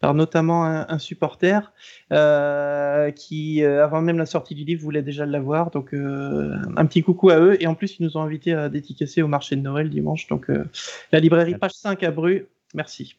[0.00, 1.72] par notamment un, supporter
[2.12, 5.70] euh, qui, euh, avant même la sortie du livre, voulait déjà l'avoir.
[5.70, 7.62] Donc, euh, un petit coucou à eux.
[7.62, 10.26] Et en plus, ils nous ont invités à dédicacer au marché de Noël dimanche.
[10.28, 10.50] Donc,
[11.12, 13.16] la librairie page 5 à Bru, merci.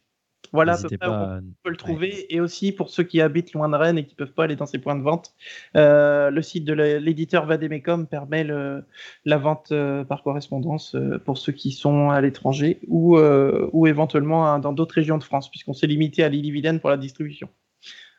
[0.53, 2.33] Voilà à peu près on peut le trouver.
[2.33, 4.55] Et aussi pour ceux qui habitent loin de Rennes et qui ne peuvent pas aller
[4.55, 5.33] dans ces points de vente,
[5.75, 11.51] euh, le site de l'éditeur Vademecum permet la vente euh, par correspondance euh, pour ceux
[11.51, 15.87] qui sont à l'étranger ou, ou éventuellement hein, dans d'autres régions de France, puisqu'on s'est
[15.87, 17.49] limité à l'Ille-et-Vilaine pour la distribution.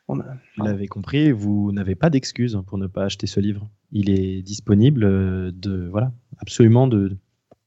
[0.07, 3.69] On Vous l'avez compris, vous n'avez pas d'excuse pour ne pas acheter ce livre.
[3.91, 5.01] Il est disponible
[5.51, 7.15] de voilà absolument de,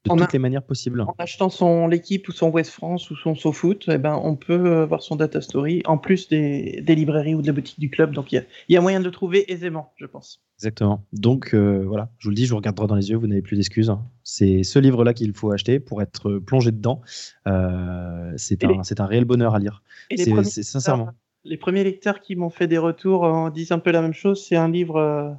[0.03, 1.01] de toutes les manières possibles.
[1.01, 4.53] En achetant son l'équipe ou son West France ou son SoFoot, eh ben, on peut
[4.53, 7.89] euh, voir son data story en plus des, des librairies ou de la boutique du
[7.89, 8.13] club.
[8.13, 10.43] Donc il y, y a, moyen de le trouver aisément, je pense.
[10.59, 11.05] Exactement.
[11.13, 13.27] Donc euh, voilà, je vous le dis, je vous regarde droit dans les yeux, vous
[13.27, 13.89] n'avez plus d'excuses.
[13.89, 14.05] Hein.
[14.23, 17.01] C'est ce livre-là qu'il faut acheter pour être plongé dedans.
[17.47, 19.83] Euh, c'est un, un, réel bonheur à lire.
[20.15, 21.09] C'est sincèrement.
[21.45, 24.45] Les premiers lecteurs qui m'ont fait des retours en disent un peu la même chose.
[24.47, 25.37] C'est un livre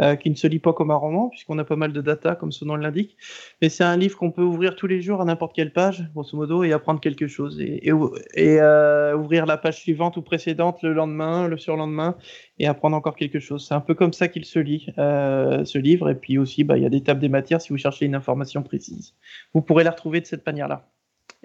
[0.00, 2.36] euh, qui ne se lit pas comme un roman, puisqu'on a pas mal de data,
[2.36, 3.16] comme son nom l'indique.
[3.60, 6.36] Mais c'est un livre qu'on peut ouvrir tous les jours à n'importe quelle page, grosso
[6.36, 7.60] modo, et apprendre quelque chose.
[7.60, 12.16] Et, euh, ouvrir la page suivante ou précédente le lendemain, le surlendemain,
[12.58, 13.66] et apprendre encore quelque chose.
[13.66, 16.10] C'est un peu comme ça qu'il se lit, euh, ce livre.
[16.10, 18.14] Et puis aussi, bah, il y a des tables des matières si vous cherchez une
[18.14, 19.14] information précise.
[19.52, 20.88] Vous pourrez la retrouver de cette manière-là.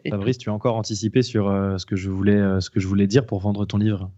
[0.08, 1.46] Fabrice, tu as encore anticipé sur
[1.78, 2.10] ce que je
[2.88, 4.12] voulais dire pour vendre ton livre?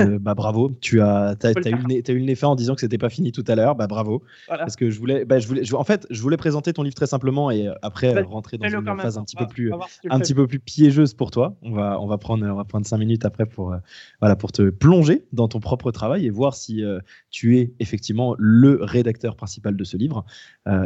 [0.00, 2.54] Euh, bah bravo, tu as, as, eu le nez, as eu le nez fait en
[2.54, 3.74] disant que c'était pas fini tout à l'heure.
[3.74, 4.22] Bah bravo.
[4.48, 7.06] Parce que je voulais, bah, je voulais, en fait, je voulais présenter ton livre très
[7.06, 9.72] simplement et euh, après bah, rentrer dans une phase un petit peu plus,
[10.08, 11.56] un petit peu plus piégeuse pour toi.
[11.62, 13.78] On va, on va prendre, on va prendre cinq minutes après pour, euh,
[14.20, 16.82] voilà, pour te plonger dans ton propre travail et voir si
[17.30, 20.24] tu es effectivement le rédacteur principal de ce livre.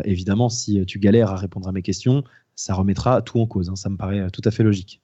[0.05, 2.25] évidemment, si tu galères à répondre à mes questions,
[2.55, 3.69] ça remettra tout en cause.
[3.69, 3.77] Hein.
[3.77, 5.01] ça me paraît tout à fait logique.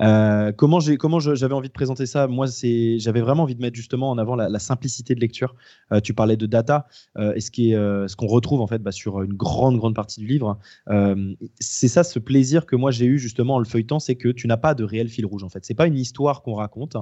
[0.00, 2.26] Euh, comment j'avais envie de présenter ça?
[2.26, 5.54] Moi, c'est j'avais vraiment envie de mettre justement en avant la, simplicité de lecture.
[5.92, 6.86] Euh, tu parlais de data,
[7.18, 9.94] euh, et ce qui est ce qu'on retrouve en fait bah, sur une grande grande
[9.94, 10.58] partie du livre.
[11.60, 14.46] c'est ça, ce plaisir que moi j'ai eu justement en le feuilletant, c'est que tu
[14.46, 15.64] n'as pas de réel fil rouge en fait.
[15.64, 16.96] C'est pas une histoire qu'on raconte.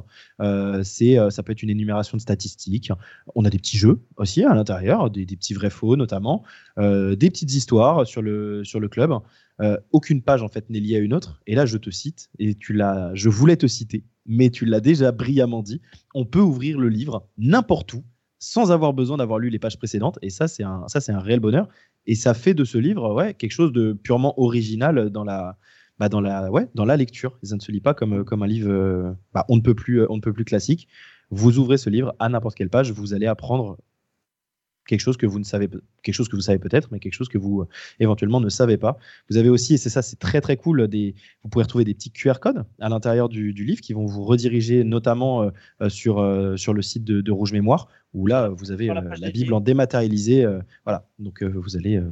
[0.83, 2.93] c'est ça peut être une énumération de statistiques.
[3.35, 6.43] On a des petits jeux aussi à l'intérieur, des, des, petits vrais faux notamment,
[6.77, 9.13] des petites histoires sur le sur le club.
[9.61, 11.41] Euh, aucune page en fait n'est liée à une autre.
[11.47, 14.81] Et là, je te cite, et tu l'as, je voulais te citer, mais tu l'as
[14.81, 15.81] déjà brillamment dit.
[16.15, 18.05] On peut ouvrir le livre n'importe où,
[18.39, 20.19] sans avoir besoin d'avoir lu les pages précédentes.
[20.23, 21.69] Et ça, c'est un, ça, c'est un réel bonheur.
[22.07, 25.59] Et ça fait de ce livre, ouais, quelque chose de purement original dans la,
[25.99, 27.39] bah, dans la, ouais, dans la lecture.
[27.43, 30.07] ça ne se lit pas comme, comme un livre, euh, bah, on ne peut plus,
[30.09, 30.89] on ne peut plus classique.
[31.31, 33.77] Vous ouvrez ce livre à n'importe quelle page, vous allez apprendre
[34.91, 37.69] quelque chose que vous savez peut-être mais quelque chose que vous euh,
[38.01, 38.99] éventuellement ne savez pas.
[39.31, 41.95] Vous avez aussi et c'est ça c'est très très cool des vous pouvez retrouver des
[41.95, 45.51] petits QR codes à l'intérieur du, livre qui vont vous rediriger notamment euh,
[45.83, 50.45] euh, sur le site de, Rouge Mémoire où là vous avez la, Bible en dématérialisé
[50.85, 52.03] voilà donc vous allez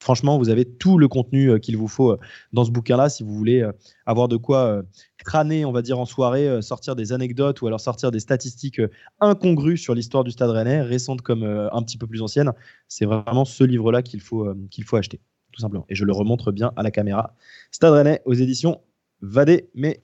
[0.00, 2.16] franchement vous avez tout le contenu qu'il vous faut
[2.52, 3.64] dans ce bouquin là si vous voulez
[4.06, 4.82] avoir de quoi
[5.26, 8.78] crâner, on va dire, en soirée, euh, sortir des anecdotes ou alors sortir des statistiques
[8.78, 8.88] euh,
[9.20, 12.52] incongrues sur l'histoire du Stade Rennais, récente comme euh, un petit peu plus ancienne.
[12.88, 15.20] C'est vraiment ce livre-là qu'il faut, qu'il faut acheter,
[15.52, 15.84] tout simplement.
[15.88, 17.34] Et je le remontre bien à la caméra.
[17.70, 18.80] Stade Rennais aux éditions
[19.20, 20.02] Vadé, mais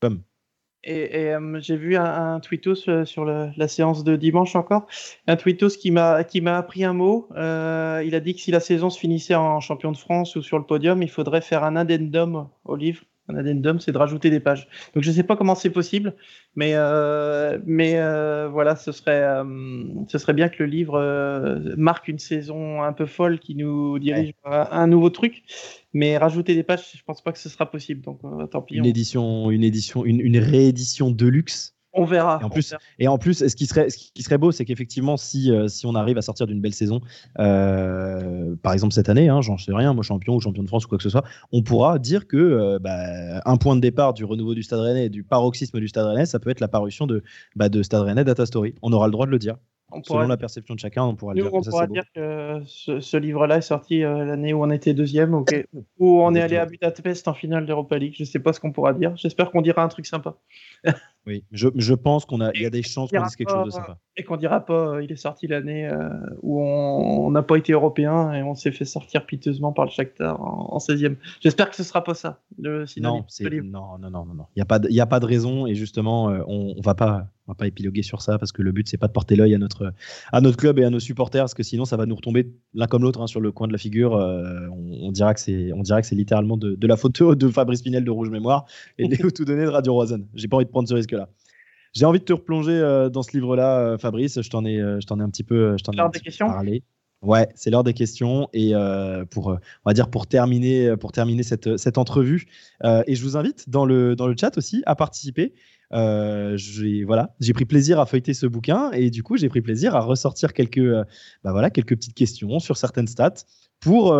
[0.00, 0.22] comme.
[0.86, 4.86] Et, j'ai vu un, tweetos sur la séance de dimanche encore,
[5.26, 7.28] un tweetos qui m'a qui m'a appris un mot.
[7.34, 10.58] il a dit que si la saison se finissait en champion de France ou sur
[10.58, 14.40] le podium, il faudrait faire un addendum au livre un addendum, c'est de rajouter des
[14.40, 14.68] pages.
[14.94, 16.14] Donc je ne sais pas comment c'est possible,
[16.56, 22.08] mais, euh, mais euh, voilà, ce serait, euh, ce serait bien que le livre marque
[22.08, 25.42] une saison un peu folle qui nous dirige à un nouveau truc.
[25.92, 28.00] Mais rajouter des pages, je pense pas que ce sera possible.
[28.02, 28.20] Donc
[28.50, 28.74] tant pis.
[28.74, 32.38] Une édition, une édition, une, une réédition de luxe on verra.
[32.40, 35.16] Et en plus, Et en plus ce, qui serait, ce qui serait beau, c'est qu'effectivement,
[35.16, 37.00] si, euh, si on arrive à sortir d'une belle saison,
[37.38, 40.84] euh, par exemple cette année, hein, j'en sais rien, moi champion ou champion de France
[40.84, 44.12] ou quoi que ce soit, on pourra dire que euh, bah, un point de départ
[44.12, 47.06] du renouveau du Stade Rennais, du paroxysme du Stade Rennais, ça peut être la parution
[47.06, 47.22] de,
[47.56, 48.74] bah, de Stade Rennais Data Story.
[48.82, 49.56] On aura le droit de le dire.
[50.02, 51.54] Selon la perception de chacun, on pourra dire.
[51.54, 55.44] On pourra dire que ce, livre-là est sorti l'année où on était deuxième, ou
[56.00, 58.14] où on est allé à Budapest en finale d'Europa League.
[58.16, 59.12] Je ne sais pas ce qu'on pourra dire.
[59.16, 60.34] J'espère qu'on dira un truc sympa.
[61.26, 63.66] Oui, je, je pense qu'on a, il y a des chances qu'on dise quelque chose
[63.66, 63.98] de sympa.
[64.16, 66.08] Et qu'on dira pas, euh, il est sorti l'année euh,
[66.42, 70.40] où on n'a pas été européen et on s'est fait sortir piteusement par le Shakhtar
[70.40, 71.16] en, 16e.
[71.40, 72.42] J'espère que ce sera pas ça.
[72.58, 73.24] Le non,
[73.98, 75.74] non, non, non, non, Il n'y a pas, il y a pas de raison et
[75.74, 78.70] justement, euh, on, on va pas, on va pas épiloguer sur ça parce que le
[78.72, 79.92] but c'est pas de porter l'œil à notre
[80.32, 82.86] à notre club et à nos supporters parce que sinon ça va nous retomber l'un
[82.86, 84.12] comme l'autre hein, sur le coin de la figure.
[84.12, 87.82] on, dira que c'est on dirait que c'est littéralement de, de, la photo de Fabrice
[87.82, 88.64] Pinel de Rouge Mémoire
[88.98, 90.24] et de tout donner de Radio Roison.
[90.34, 91.13] J'ai pas envie de prendre ce risque
[91.94, 94.42] J'ai envie de te replonger euh, dans ce livre-là, euh, Fabrice.
[94.42, 96.46] Je t'en ai, euh, je t'en ai un petit peu, je t'en ai questions.
[96.46, 96.82] parlé.
[97.22, 98.74] Ouais, c'est l'heure des questions et
[99.30, 102.44] pour, on va dire pour terminer, pour terminer cette, cette entrevue.
[102.84, 105.54] et je vous invite dans le dans le chat aussi à participer.
[105.90, 109.96] j'ai voilà, j'ai pris plaisir à feuilleter ce bouquin et du coup j'ai pris plaisir
[109.96, 110.86] à ressortir quelques,
[111.42, 113.46] bah voilà, quelques petites questions sur certaines stats
[113.80, 114.14] pour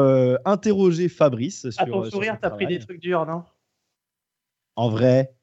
[0.46, 1.66] interroger Fabrice.
[1.76, 3.42] À ton sourire, t'as pris des trucs durs, non?
[4.76, 5.34] En vrai,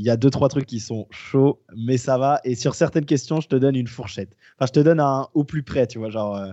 [0.00, 2.40] il y a deux, trois trucs qui sont chauds, mais ça va.
[2.44, 4.34] Et sur certaines questions, je te donne une fourchette.
[4.56, 6.08] Enfin, je te donne un au plus près, tu vois.
[6.08, 6.52] Genre, euh,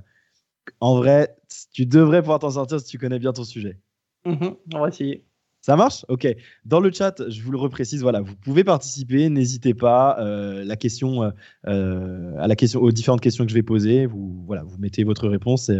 [0.81, 1.33] en vrai,
[1.71, 3.79] tu devrais pouvoir t'en sortir si tu connais bien ton sujet.
[4.25, 5.23] Mhm, on va essayer.
[5.61, 6.03] Ça marche?
[6.09, 6.27] Ok.
[6.65, 10.17] Dans le chat, je vous le reprécise, voilà, vous pouvez participer, n'hésitez pas.
[10.19, 11.31] Euh, la question,
[11.67, 15.05] euh, à la question, aux différentes questions que je vais poser, vous, voilà, vous mettez
[15.05, 15.71] votre réponse.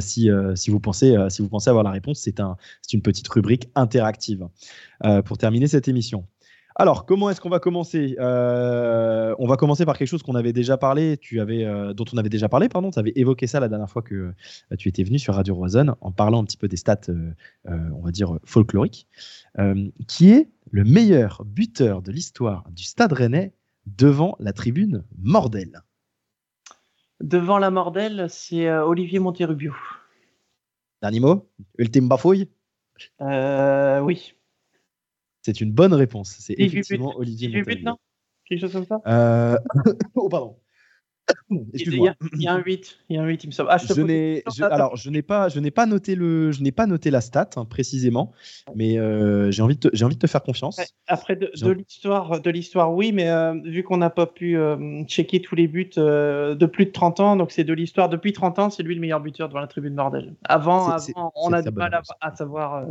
[0.00, 2.58] si, si, vous pensez, si vous pensez avoir la réponse, c'est un,
[2.92, 4.48] une petite rubrique interactive
[5.24, 6.26] pour terminer cette émission.
[6.78, 8.16] Alors, comment est-ce qu'on va commencer?
[8.20, 12.04] Euh, On va commencer par quelque chose qu'on avait déjà parlé, tu avais, euh, dont
[12.12, 12.90] on avait déjà parlé, pardon.
[12.90, 15.96] Tu avais évoqué ça la dernière fois que euh, tu étais venu sur Radio Roison
[16.02, 17.08] en parlant un petit peu des stats,
[17.64, 19.08] on va dire, folkloriques.
[20.06, 23.54] qui est le meilleur buteur de l'histoire du Stade rennais
[23.86, 25.82] devant la tribune Mordel?
[27.22, 29.72] Devant la Mordel, c'est Olivier Monterubio.
[31.00, 31.48] Dernier mot?
[31.78, 32.50] Ultime bafouille?
[33.20, 34.35] Oui.
[35.46, 36.34] C'est une bonne réponse.
[36.40, 37.84] C'est effectivement Olivier Montagne.
[38.48, 39.00] Quelque chose comme ça?
[39.06, 39.56] Euh...
[40.16, 40.56] Oh, pardon.
[41.50, 42.02] Il
[42.40, 43.68] y, a un 8, il y a un 8, il me semble.
[43.72, 46.86] Ah, je, n'ai, alors, je n'ai pas, je n'ai pas noté le, je n'ai pas
[46.86, 48.32] noté la stat hein, précisément,
[48.74, 50.80] mais euh, j'ai envie de, j'ai envie de te faire confiance.
[51.06, 55.40] Après de, l'histoire, de l'histoire, oui, mais euh, vu qu'on n'a pas pu euh, checker
[55.40, 58.70] tous les buts de plus de 30 ans, donc c'est de l'histoire depuis 30 ans,
[58.70, 60.34] c'est lui le meilleur buteur devant la tribune Mordel.
[60.44, 62.84] Avant, avant on a du mal à, savoir,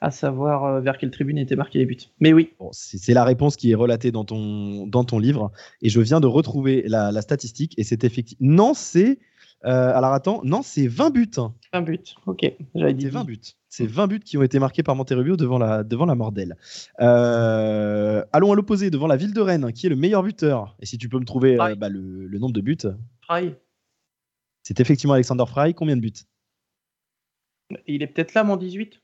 [0.00, 1.96] à savoir vers quelle tribune étaient marqués les buts.
[2.20, 2.50] Mais oui.
[2.72, 5.50] c'est la réponse qui est relatée dans ton, dans ton livre,
[5.82, 8.54] et je viens de retrouver la, la statistique et c'est effectivement.
[8.54, 9.18] Non, c'est.
[9.66, 11.30] Euh, alors attends, non, c'est 20 buts.
[11.72, 12.52] 20 buts, ok.
[12.74, 13.04] J'avais dit.
[13.04, 13.40] C'est 20 buts.
[13.68, 16.56] C'est 20 buts qui ont été marqués par Monterrubio devant la, devant la Mordelle.
[17.00, 20.76] Euh, allons à l'opposé, devant la ville de Rennes, qui est le meilleur buteur.
[20.80, 22.78] Et si tu peux me trouver euh, bah, le, le, nombre de buts.
[23.22, 23.54] Fry.
[24.62, 25.74] C'est effectivement Alexander Fry.
[25.74, 26.12] Combien de buts?
[27.86, 29.00] Il est peut-être là, mon 18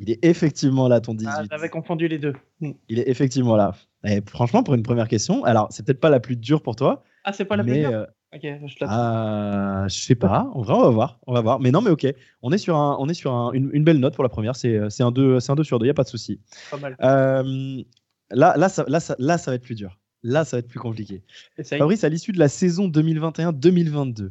[0.00, 1.28] il est effectivement là, ton 18.
[1.32, 2.34] Ah, J'avais confondu les deux.
[2.60, 2.72] Hmm.
[2.88, 3.74] Il est effectivement là.
[4.04, 7.02] Et franchement, pour une première question, alors c'est peut-être pas la plus dure pour toi,
[7.26, 10.48] ah, c'est pas la mais, euh, Ok, je Je sais pas.
[10.54, 11.18] En vrai, on va voir.
[11.26, 11.58] On va voir.
[11.58, 12.06] Mais non, mais ok.
[12.40, 14.54] On est sur, un, on est sur un, une, belle note pour la première.
[14.54, 15.84] C'est un 2 un deux sur 2.
[15.84, 16.40] Il n'y a pas de souci.
[16.70, 16.96] Pas mal.
[17.02, 17.82] Euh,
[18.30, 19.98] là, là, ça, là, ça, là, ça va être plus dur.
[20.22, 21.24] Là, ça va être plus compliqué.
[21.64, 24.30] Fabrice, à l'issue de la saison 2021-2022,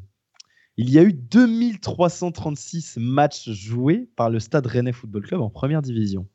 [0.78, 5.82] Il y a eu 2336 matchs joués par le Stade Rennais Football Club en première
[5.82, 6.28] division.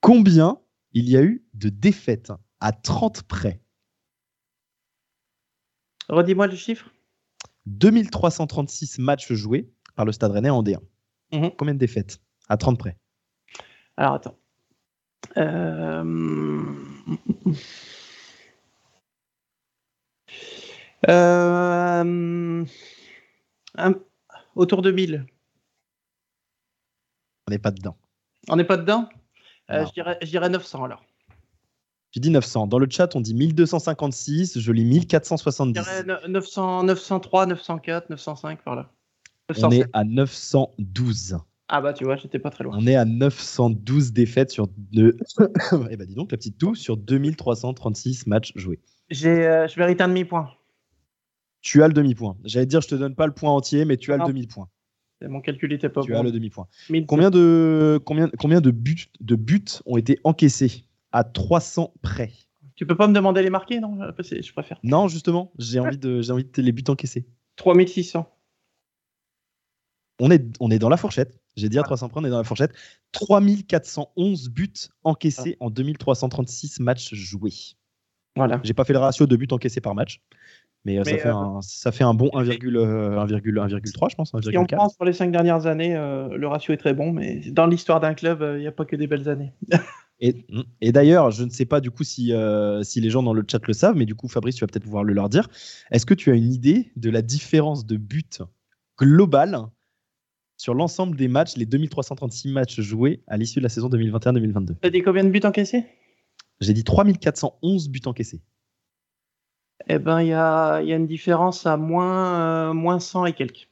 [0.00, 0.58] Combien
[0.92, 3.61] il y a eu de défaites à 30 près?
[6.08, 6.90] Redis-moi le chiffre.
[7.66, 10.80] 2336 matchs joués par le Stade Rennais en D1.
[11.32, 11.50] Mhm.
[11.56, 12.20] Combien de défaites?
[12.48, 12.96] À 30 près.
[13.96, 14.36] Alors attends.
[15.36, 16.74] Euh,
[21.08, 22.64] euh,
[23.76, 23.94] un-
[24.54, 25.24] Autour de 1000.
[27.48, 27.96] On n'est pas dedans.
[28.48, 29.08] On n'est pas dedans?
[29.70, 31.02] Euh, je, dirais, je dirais 900 alors.
[32.12, 32.66] Tu dis 900.
[32.66, 34.58] Dans le chat, on dit 1256.
[34.60, 35.72] Je lis Je 1470.
[35.72, 38.90] dirais ne- 900, 903, 904, 905 par là.
[39.48, 39.80] On 907.
[39.80, 41.38] est à 912.
[41.68, 42.76] Ah bah tu vois, j'étais pas très loin.
[42.78, 45.16] On est à 912 défaites sur deux.
[45.90, 48.78] Eh ben dis donc, la petite toux, sur 2336 matchs joués.
[49.10, 50.50] J'ai, euh, je mérite un demi-point.
[51.62, 52.36] Tu as le demi-point.
[52.44, 54.26] J'allais te dire, je te donne pas le point entier, mais tu as Non.
[54.26, 54.68] le demi-point.
[55.26, 56.18] Mon calcul était pas Tu bon.
[56.18, 56.66] as le demi-point.
[56.90, 57.06] 1000.
[57.06, 60.84] Combien de, combien, combien de, buts, de buts ont été encaissés?
[61.12, 62.32] À 300 près
[62.76, 63.98] Tu peux pas me demander les marqués, non?
[64.18, 64.78] Je préfère.
[64.82, 67.26] Non, justement, j'ai envie, de, j'ai envie de les buts encaissés.
[67.56, 68.28] 3600.
[70.20, 71.38] On est, on est dans la fourchette.
[71.56, 72.72] J'ai dit à 300 près, on est dans la fourchette.
[73.12, 74.72] 3411 buts
[75.04, 77.76] encaissés en 2336 matchs joués.
[78.36, 78.60] Voilà.
[78.64, 80.22] J'ai pas fait le ratio de buts encaissés par match,
[80.84, 84.30] mais, euh, ça, fait euh, un, ça fait un bon 1,1, euh, 1,3, je pense.
[84.30, 84.76] Si on 1,4.
[84.76, 88.00] prend sur les cinq dernières années, euh, le ratio est très bon, mais dans l'histoire
[88.00, 89.52] d'un club, euh, il n'y a pas que des belles années.
[90.24, 90.46] Et,
[90.80, 93.44] et d'ailleurs, je ne sais pas du coup si, euh, si les gens dans le
[93.46, 95.48] chat le savent, mais du coup, Fabrice, tu vas peut-être pouvoir le leur dire.
[95.90, 98.38] Est-ce que tu as une idée de la différence de buts
[98.96, 99.66] globale
[100.56, 104.90] sur l'ensemble des matchs, les 2336 matchs joués à l'issue de la saison 2021-2022 T'as
[104.90, 105.86] dit combien de buts encaissés?
[106.60, 108.40] J'ai dit 3411 buts encaissés.
[109.88, 113.26] Eh ben, il y a, il y a une différence à moins, euh, moins 100
[113.26, 113.71] et quelques.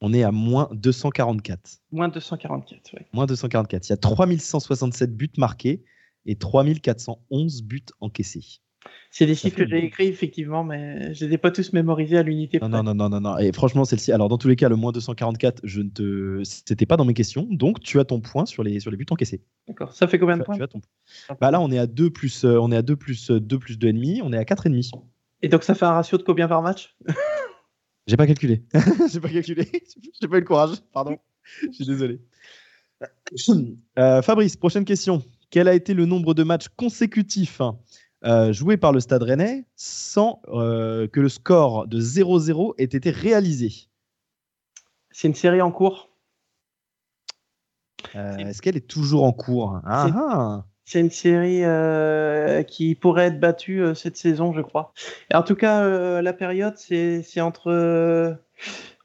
[0.00, 1.78] On est à moins 244.
[1.92, 3.06] Moins 244, ouais.
[3.12, 3.86] Moins 244.
[3.88, 5.82] Il y a 3167 buts marqués
[6.26, 8.60] et 3411 buts encaissés.
[9.10, 12.22] C'est des chiffres que j'ai écrits, effectivement, mais je les ai pas tous mémorisés à
[12.22, 12.58] l'unité.
[12.60, 13.38] Non, non, non, non, non, non.
[13.38, 16.42] Et franchement, celle-ci, alors dans tous les cas, le moins 244, je ne te.
[16.44, 17.46] C'était pas dans mes questions.
[17.50, 19.42] Donc, tu as ton point sur les, sur les buts encaissés.
[19.66, 19.92] D'accord.
[19.92, 20.80] Ça fait combien de Tu as- points tu as ton-
[21.40, 23.58] Bah là, on est à 2 plus, euh, on est à 2 plus, euh, 2
[23.58, 24.20] plus 2,5.
[24.22, 25.02] On est à 4,5.
[25.42, 26.96] Et donc, ça fait un ratio de combien par match?
[28.08, 28.64] J'ai pas calculé.
[29.12, 29.70] J'ai pas calculé.
[30.20, 30.78] J'ai pas eu le courage.
[30.92, 31.18] Pardon.
[31.62, 32.20] Je suis désolé.
[33.96, 35.22] Euh, Fabrice, prochaine question.
[35.50, 37.60] Quel a été le nombre de matchs consécutifs
[38.24, 43.10] euh, joués par le Stade Rennais sans euh, que le score de 0-0 ait été
[43.10, 43.88] réalisé?
[45.12, 46.10] C'est une série en cours.
[48.16, 49.80] Euh, Est-ce qu'elle est toujours en cours?
[49.84, 54.92] Ah, C'est- une série euh, qui pourrait être battue euh, cette saison, je crois.
[55.30, 58.32] Et en tout cas, euh, la période, c'est entre, euh,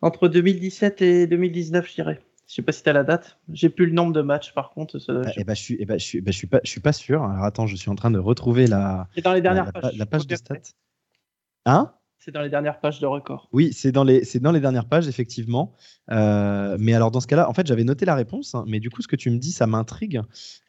[0.01, 2.21] entre 2017 et 2019, je dirais.
[2.47, 3.38] Je sais pas si tu as la date.
[3.51, 4.99] J'ai plus le nombre de matchs, par contre.
[4.99, 6.69] ça- Ah, eh ben, je suis, eh ben, je suis, ben, je suis pas, je
[6.69, 7.23] suis pas sûr.
[7.23, 9.71] Alors attends, je suis en train de retrouver la, C'est dans les la, dernières la
[9.73, 9.81] pages.
[9.81, 10.55] pa- la page de stats.
[11.65, 11.93] Hein?
[12.24, 13.49] C'est dans les dernières pages de record.
[13.51, 15.74] Oui, c'est dans les, c'est dans les dernières pages effectivement.
[16.09, 18.89] Euh, mais alors dans ce cas-là, en fait, j'avais noté la réponse, hein, mais du
[18.89, 20.21] coup, ce que tu me dis, ça m'intrigue.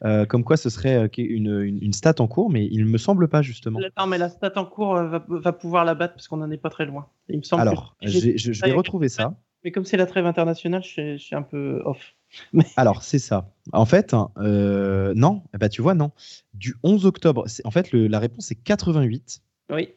[0.04, 2.98] Euh, comme quoi, ce serait euh, une, une, une stat en cours, mais il me
[2.98, 3.78] semble pas justement.
[3.96, 6.56] Non, mais la stat en cours va, va pouvoir la battre parce qu'on n'en est
[6.58, 7.06] pas très loin.
[7.28, 9.36] Il me semble Alors, j'ai- je, je vais retrouver ça.
[9.64, 12.14] Mais comme c'est la trêve internationale, je suis, je suis un peu off.
[12.76, 13.48] Alors, c'est ça.
[13.72, 16.10] En fait, hein, euh, non, ben, tu vois, non.
[16.52, 19.40] Du 11 octobre, en fait, le- la réponse est 88.
[19.70, 19.88] Oui.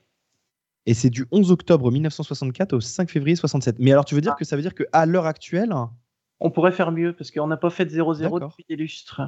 [0.87, 3.75] Et c'est du 11 octobre 1964 au 5 février 67.
[3.79, 4.39] Mais alors, tu veux dire Ah.
[4.39, 5.73] que ça veut dire qu'à l'heure actuelle.
[6.39, 8.49] On pourrait faire mieux parce qu'on n'a pas fait de 0-0 D'accord.
[8.49, 9.21] depuis des lustres.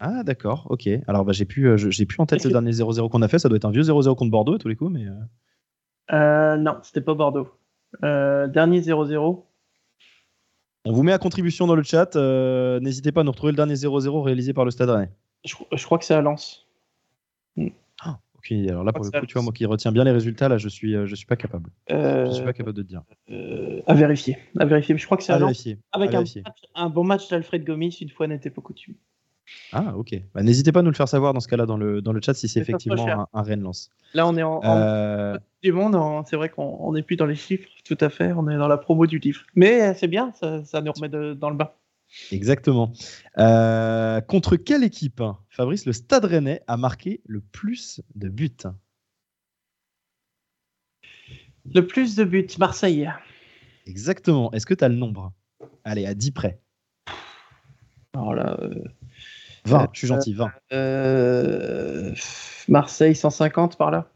[0.00, 0.88] Ah, d'accord, ok.
[1.06, 3.38] Alors, bah, j'ai plus, euh, j'ai plus en tête le dernier 0-0 qu'on a fait.
[3.38, 4.90] Ça doit être un vieux 0-0 contre Bordeaux à tous les coups.
[4.92, 5.12] Mais, euh,
[6.12, 7.48] Euh, non, c'était pas Bordeaux.
[8.02, 9.44] Euh, dernier 0-0.
[10.86, 12.16] On vous met à contribution dans le chat.
[12.16, 15.10] euh, N'hésitez pas à nous retrouver le dernier 0-0 réalisé par le Stade Rennais.
[15.44, 16.66] Je, je crois que c'est à Lens.
[17.58, 17.62] Ah,
[18.50, 18.70] idée.
[18.70, 20.68] Alors là, pour le coup, tu vois, moi qui retiens bien les résultats, là, je
[20.68, 21.70] suis, euh, je suis pas capable.
[21.90, 23.02] Euh, Je suis pas capable de te dire.
[23.30, 24.38] euh, à vérifier.
[24.58, 24.96] À vérifier.
[24.96, 25.32] Je crois que c'est.
[25.32, 25.44] Avec
[25.92, 26.42] à un, vérifier.
[26.42, 28.94] match- un bon match d'Alfred Gomis, une fois n'était pas coutume.
[29.72, 30.14] Ah, ok.
[30.34, 32.20] Bah, N'hésitez pas à nous le faire savoir dans ce cas-là dans le, dans le
[32.22, 33.90] chat si c'est effectivement un, un Rennes lance.
[34.14, 35.96] Là, on est en, en Euh, du monde.
[36.28, 38.32] C'est vrai qu'on n'est plus dans les chiffres, tout à fait.
[38.32, 39.42] On est dans la promo du livre.
[39.56, 41.70] Mais euh, c'est bien, ça, ça nous remet de- dans le bain.
[42.32, 42.92] Exactement.
[43.38, 48.50] Euh, contre quelle équipe, hein, Fabrice, le Stade Rennais a marqué le plus de buts
[51.72, 53.10] Le plus de buts, Marseille.
[53.86, 54.50] Exactement.
[54.52, 55.32] Est-ce que tu as le nombre?
[55.84, 56.60] Allez, à 10 près.
[58.14, 58.74] Alors là, euh,
[59.66, 60.50] 20, Euh, je suis gentil, 20.
[60.72, 62.14] euh,
[62.68, 64.10] Marseille 150 par là?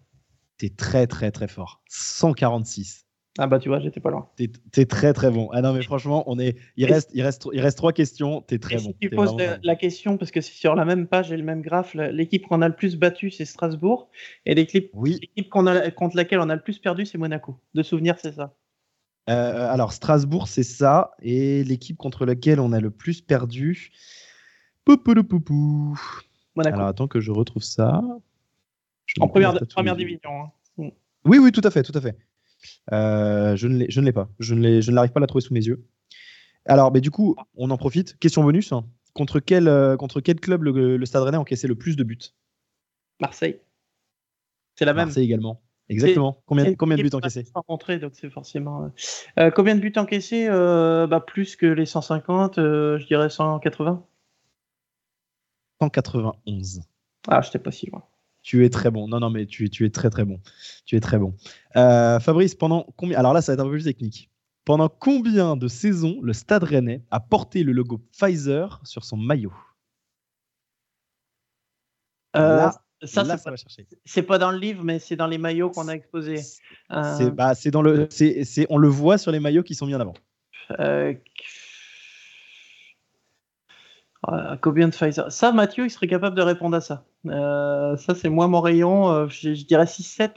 [0.58, 1.82] T'es très, très, très fort.
[1.88, 3.03] 146.
[3.38, 4.28] Ah bah tu vois, j'étais pas loin.
[4.36, 5.48] T'es es très très bon.
[5.52, 8.42] Ah non mais franchement, on est, il reste, il reste, il reste trois questions.
[8.42, 8.92] T'es très bon.
[8.92, 11.60] Si tu poses la, question parce que c'est sur la même page et le même
[11.60, 14.08] graphe, l'équipe qu'on a le plus battu c'est Strasbourg
[14.46, 15.18] et l'équipe oui.
[15.36, 17.58] a contre laquelle on a le plus perdu c'est Monaco.
[17.74, 18.54] De souvenir c'est ça.
[19.28, 23.90] Euh, alors Strasbourg c'est ça et l'équipe contre laquelle on a le plus perdu.
[26.54, 26.76] Monaco.
[26.76, 28.00] Alors attends que je retrouve ça.
[29.18, 30.30] en première, première division.
[30.78, 30.90] Hein.
[31.24, 32.16] Oui oui tout à fait tout à fait.
[32.92, 34.28] Euh, je ne l'ai pas.
[34.38, 35.84] Je ne n'arrive pas à la trouver sous mes yeux.
[36.66, 38.18] Alors, mais du coup, on en profite.
[38.18, 38.72] Question bonus.
[39.12, 42.18] Contre quel, euh, contre quel club le, Stade Rennais a encaissé le plus de buts?
[43.20, 43.60] Marseille.
[44.76, 45.06] C'est la même.
[45.06, 45.60] Marseille également.
[45.88, 46.42] Exactement.
[46.46, 47.44] Combien, combien de buts encaissés?
[48.00, 48.90] donc c'est forcément.
[49.38, 54.04] Euh, combien de buts encaissés bah, Plus que les 150, je dirais 180.
[55.80, 56.82] 191.
[57.28, 58.02] Ah, je n'étais pas si loin.
[58.44, 59.08] Tu es très bon.
[59.08, 60.38] Non, non, mais tu, tu es très, très bon.
[60.84, 61.34] Tu es très bon.
[61.76, 63.18] Euh, Fabrice, pendant combien.
[63.18, 64.30] Alors là, ça va être un peu plus technique.
[64.66, 69.52] Pendant combien de saisons le Stade Rennais a porté le logo Pfizer sur son maillot?
[72.36, 73.86] Euh, là, ça, ça, va chercher.
[74.04, 76.40] C'est pas dans le livre, mais c'est dans les maillots qu'on a exposés.
[76.90, 77.16] Euh...
[77.16, 80.00] C'est bah, dans le, c'est, on le voit sur les maillots qui sont mis en
[80.00, 80.14] avant.
[80.80, 81.14] Euh,
[84.32, 87.04] euh, combien de Pfizer Ça, Mathieu, il serait capable de répondre à ça.
[87.26, 89.10] Euh, ça, c'est moi mon rayon.
[89.10, 90.30] Euh, je, dirais 6-7.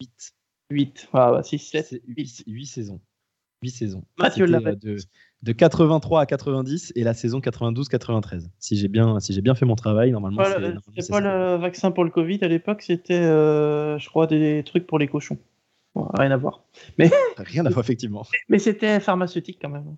[0.00, 0.34] 8.
[0.70, 1.08] 8.
[1.12, 2.02] Ah, 6, 7.
[2.06, 3.00] 8, saisons.
[3.62, 4.04] 8 saisons.
[4.18, 4.76] Mathieu l'avait.
[4.76, 4.96] De,
[5.42, 8.48] de 83 à 90 et la saison 92-93.
[8.58, 10.42] Si j'ai bien, si bien fait mon travail, normalement.
[10.98, 14.98] C'est pas le vaccin pour le Covid à l'époque, c'était, je crois, des trucs pour
[14.98, 15.38] les cochons.
[15.94, 16.64] rien à voir.
[16.98, 17.10] Mais...
[17.36, 18.24] Rien à voir, effectivement.
[18.48, 19.96] Mais c'était pharmaceutique quand même.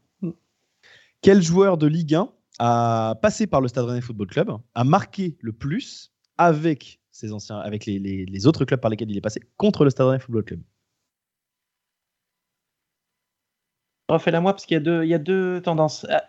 [1.25, 5.39] Quel joueur de Ligue 1 a passé par le Stade Rennais Football Club, a marqué
[5.41, 9.85] le plus avec ses anciens, avec les, autres clubs par lesquels il est passé contre
[9.85, 10.61] le Stade Rennais Football Club?
[14.11, 16.07] Refais-la moi parce qu'il y, y, a deux tendances.
[16.11, 16.25] Ah.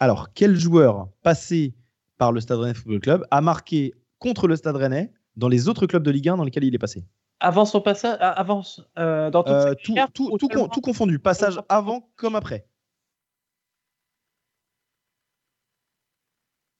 [0.00, 1.74] Alors, quel joueur passé
[2.16, 5.86] par le Stade Rennais Football Club a marqué contre le Stade Rennais dans les autres
[5.86, 7.04] clubs de Ligue 1 dans lesquels il est passé?
[7.40, 8.62] Avant son passage, ah, avant,
[8.98, 12.66] euh, dans euh, tout, tout, tout, confondu, passage avant comme après.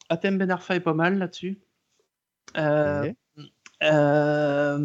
[0.09, 1.59] Atem Ben Arfa est pas mal là-dessus.
[2.57, 3.13] Euh,
[3.83, 4.79] euh,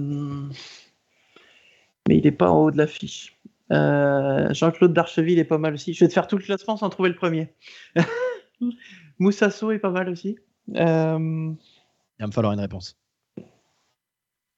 [2.07, 3.37] mais il n'est pas en haut de l'affiche.
[3.71, 5.93] Euh, Jean-Claude Darcheville est pas mal aussi.
[5.93, 7.53] Je vais te faire tout le classement sans trouver le premier.
[9.19, 10.37] Moussasso est pas mal aussi.
[10.67, 11.57] Il va me
[12.31, 12.97] falloir une réponse.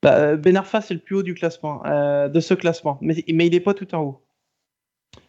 [0.01, 1.81] Bah, ben Arfa, c'est le plus haut du classement,
[2.27, 2.97] de ce classement.
[3.01, 4.21] Mais, mais il n'est pas tout en haut.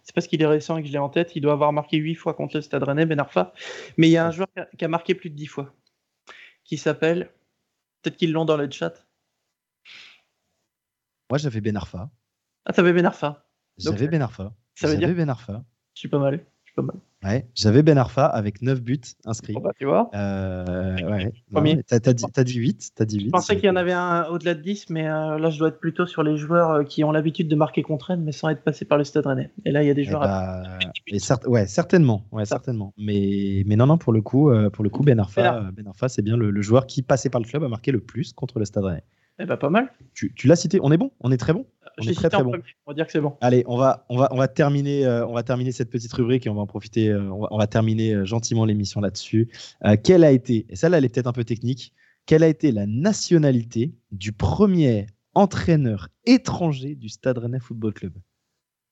[0.05, 1.35] C'est parce qu'il est récent et que je l'ai en tête.
[1.35, 3.55] Il doit avoir marqué 8 fois contre le Stade Rennais, Ben Arfa.
[3.97, 4.49] Mais il y a un joueur
[4.79, 5.75] qui a marqué plus de 10 fois.
[6.63, 7.33] Qui s'appelle.
[8.03, 9.07] Peut-être qu'ils l'ont dans le chat.
[11.31, 12.11] Moi, j'avais Ben Arfa.
[12.67, 13.49] Ah, t'avais Ben Arfa.
[13.79, 14.55] J'avais Ben Arfa.
[14.75, 15.65] Ça veut dire Ben Arfa.
[15.95, 16.47] Je suis pas mal.
[17.25, 19.55] Ouais, j'avais Ben Arfa avec 9 buts inscrits.
[19.55, 20.11] bah, tu vois.
[20.15, 20.97] Euh,
[21.53, 21.83] ouais.
[21.87, 22.93] T'as dit, as dit 8.
[22.99, 25.39] As dit 8 je pensais qu'il y en avait un au-delà de 10, mais euh,
[25.39, 28.07] là, je dois être plutôt sur les joueurs euh, qui ont l'habitude de marquer contre
[28.07, 29.51] Rennes, mais sans être passés par le Stade Rennais.
[29.65, 30.21] Et là, il y a des eh joueurs.
[30.21, 32.27] Bah, et ouais, certainement.
[32.31, 32.93] Ouais, certainement.
[32.99, 36.23] Mais, mais non, non, pour le coup, pour le coup Ben Arfa, Ben Arfa c'est
[36.23, 38.85] bien le, joueur qui, passé par le club, a marqué le plus contre le Stade
[38.85, 39.05] Rennais.
[39.39, 39.91] Eh bah, pas mal.
[40.15, 40.79] Tu, tu l'as cité.
[40.83, 41.67] On est bon On est très bon
[41.99, 42.53] on est très très bon.
[42.87, 43.37] On va dire que c'est bon.
[43.41, 46.47] Allez, on va, on va, on va terminer, euh, on va terminer cette petite rubrique
[46.47, 47.09] et on va en profiter.
[47.09, 49.51] Euh, on, va, terminer euh, gentiment l'émission là-dessus.
[50.03, 51.93] quelle a été, et celle-là, elle est peut-être un peu technique.
[52.27, 58.15] Quelle a été la nationalité du premier entraîneur étranger du Stade Rennais Football Club?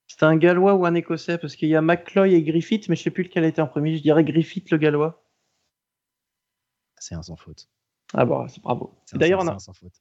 [0.06, 1.38] C'était un Gallois ou un Écossais?
[1.38, 3.66] Parce qu'il y a McCloy et Griffith, mais je ne sais plus lequel était en
[3.66, 3.96] premier.
[3.96, 5.24] Je dirais Griffith le Gallois.
[6.98, 7.68] C'est un sans faute.
[8.14, 8.92] Ah bon, c'est bravo.
[9.14, 9.42] D'ailleurs,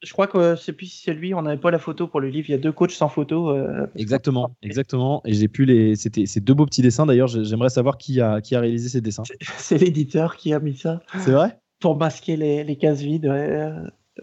[0.03, 2.19] je crois que je sais plus si c'est lui, on n'avait pas la photo pour
[2.19, 2.49] le livre.
[2.49, 3.49] Il y a deux coachs sans photo.
[3.49, 5.21] Euh, exactement, exactement.
[5.25, 5.95] Et j'ai pu les.
[5.95, 7.05] C'était ces deux beaux petits dessins.
[7.05, 9.23] D'ailleurs, j'aimerais savoir qui a qui a réalisé ces dessins.
[9.57, 11.01] C'est l'éditeur qui a mis ça.
[11.19, 11.57] C'est vrai?
[11.79, 13.31] Pour masquer les, les cases vides.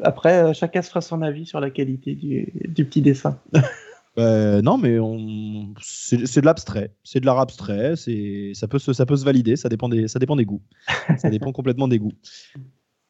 [0.03, 3.41] Après, euh, chacun se fera son avis sur la qualité du, du petit dessin.
[4.19, 5.75] Euh, non, mais on...
[5.81, 9.69] c'est de l'abstrait, c'est de l'art abstrait, ça peut, se, ça peut se valider, ça
[9.69, 10.63] dépend des, ça dépend des goûts,
[11.17, 12.13] ça dépend complètement des goûts.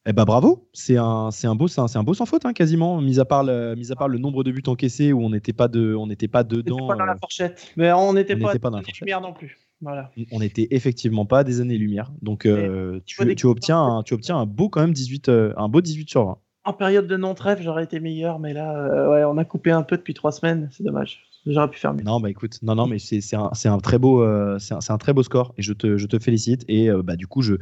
[0.07, 3.01] Eh ben bravo, c'est un, c'est un beau, c'est un, beau sans faute hein, quasiment,
[3.01, 5.53] mis à part le, mis à part le nombre de buts encaissés où on n'était
[5.53, 6.87] pas de, on n'était pas dedans.
[6.87, 9.09] Pas dans la euh, fourchette, mais on n'était pas, pas, dans la fourchette.
[9.21, 9.59] non plus.
[9.81, 10.11] Voilà.
[10.33, 14.39] On n'était effectivement pas des années lumière, donc euh, tu, tu, obtiens, un, tu obtiens
[14.39, 16.39] un beau quand même 18, euh, un beau 18 sur 20.
[16.65, 19.83] En période de non trêve, j'aurais été meilleur, mais là, ouais, on a coupé un
[19.83, 21.28] peu depuis trois semaines, c'est dommage.
[21.49, 22.03] J'aurais pu faire mieux.
[22.03, 25.13] Non, bah écoute, non, non, mais c'est un, un, très beau, euh, c'est un, très
[25.13, 26.65] beau score et je te, je te félicite.
[26.69, 27.55] Et euh, bah, du coup, je,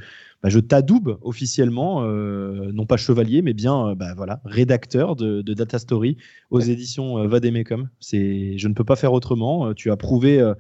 [0.43, 5.55] bah, je t'adoube officiellement, euh, non pas chevalier, mais bien bah, voilà, rédacteur de, de,
[5.55, 6.17] Data Story
[6.51, 7.89] aux éditions Vademecum.
[8.03, 9.73] Je ne peux pas faire autrement.
[9.75, 10.53] Tu as prouvé.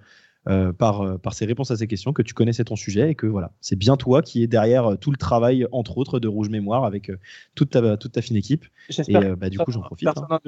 [0.78, 3.50] par, par ces réponses à ces questions, que tu connaissais ton sujet et que voilà,
[3.60, 7.10] c'est bien toi qui est derrière tout le travail, entre autres, de Rouge Mémoire avec
[7.56, 8.64] toute, ta, toute ta fine équipe.
[9.08, 10.06] Et bah, du coup, j'en profite.
[10.06, 10.38] Personne hein.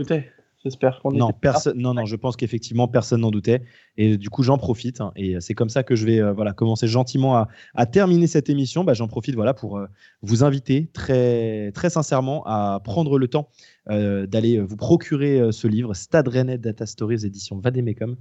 [0.65, 3.63] J'espère qu'on non, personne, non, non, je pense qu'effectivement personne n'en doutait.
[3.97, 5.01] Et du coup, j'en profite.
[5.01, 8.27] Hein, et c'est comme ça que je vais euh, voilà, commencer gentiment à, à terminer
[8.27, 8.83] cette émission.
[8.83, 9.87] Bah, j'en profite voilà, pour euh,
[10.23, 13.49] vous inviter très, très sincèrement à prendre le temps
[13.91, 18.17] euh, d'aller vous procurer ce livre, Stade Rennais Data Stories, édition Vademecum,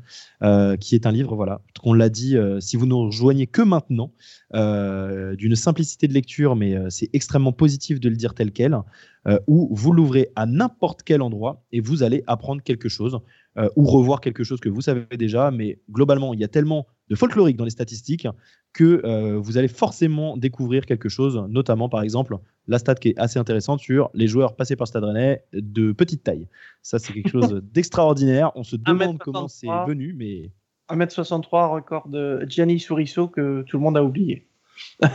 [0.80, 4.12] qui est un livre, voilà, qu'on l'a dit, si vous ne rejoignez que maintenant,
[4.54, 8.78] d'une simplicité de lecture, mais c'est extrêmement positif de le dire tel quel.
[9.28, 13.20] Euh, où vous l'ouvrez à n'importe quel endroit et vous allez apprendre quelque chose
[13.58, 15.52] euh, ou revoir quelque chose que vous savez déjà.
[15.52, 18.28] Mais globalement, il y a tellement de folklorique dans les statistiques
[18.74, 22.38] que euh, vous allez forcément découvrir quelque chose, notamment par exemple
[22.68, 26.24] la stat qui est assez intéressante sur les joueurs passés par Stade Rennais de petite
[26.24, 26.48] taille.
[26.82, 28.52] Ça, c'est quelque chose d'extraordinaire.
[28.56, 30.52] On se demande comment c'est venu, mais.
[30.90, 34.48] 1m63, record de Gianni Sourisso que tout le monde a oublié.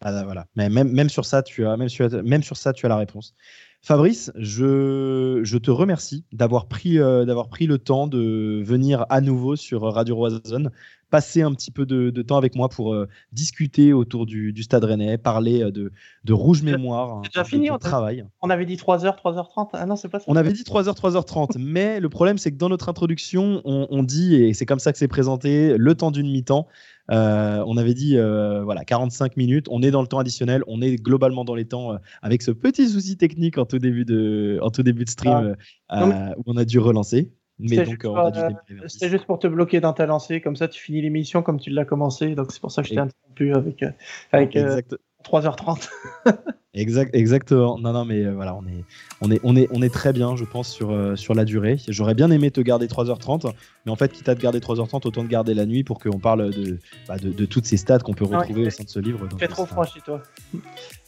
[0.00, 0.46] Ah, voilà.
[0.54, 2.96] Mais même, même, sur ça, tu as, même, sur, même sur ça, tu as la
[2.96, 3.34] réponse.
[3.82, 9.20] Fabrice, je, je te remercie d'avoir pris, euh, d'avoir pris le temps de venir à
[9.20, 10.70] nouveau sur Radio Roison,
[11.10, 14.62] passer un petit peu de, de temps avec moi pour euh, discuter autour du, du,
[14.62, 15.92] Stade Rennais, parler euh, de,
[16.24, 17.20] de Rouge Mémoire.
[17.24, 18.24] C'est déjà fini, on travail.
[18.42, 19.70] On avait dit 3h, 3h30.
[19.72, 20.24] Ah non, c'est pas ça.
[20.28, 21.56] On avait dit 3h, 3h30.
[21.58, 24.92] mais le problème, c'est que dans notre introduction, on, on dit, et c'est comme ça
[24.92, 26.68] que c'est présenté, le temps d'une mi-temps.
[27.10, 29.66] Euh, on avait dit euh, voilà 45 minutes.
[29.70, 30.62] On est dans le temps additionnel.
[30.66, 34.04] On est globalement dans les temps euh, avec ce petit souci technique en tout début
[34.04, 35.56] de, en tout début de stream
[35.88, 36.34] ah.
[36.36, 37.32] où on a dû relancer.
[37.58, 38.06] Mais donc,
[38.86, 41.70] C'était juste pour te bloquer dans ta lancée, comme ça tu finis l'émission comme tu
[41.70, 42.34] l'as commencé.
[42.34, 43.84] Donc c'est pour ça que je t'ai interrompu avec,
[44.32, 44.56] avec
[45.24, 45.88] 3h30.
[46.74, 47.78] exact, exactement.
[47.78, 48.84] Non, non, mais euh, voilà, on est,
[49.20, 51.76] on, est, on, est, on est très bien, je pense, sur, euh, sur la durée.
[51.88, 53.52] J'aurais bien aimé te garder 3h30,
[53.84, 56.18] mais en fait, quitte à te garder 3h30, autant te garder la nuit pour qu'on
[56.18, 56.78] parle de,
[57.08, 59.26] bah, de, de, toutes ces stats qu'on peut retrouver au sein de ce livre.
[59.32, 60.22] Il fait trop froid chez toi.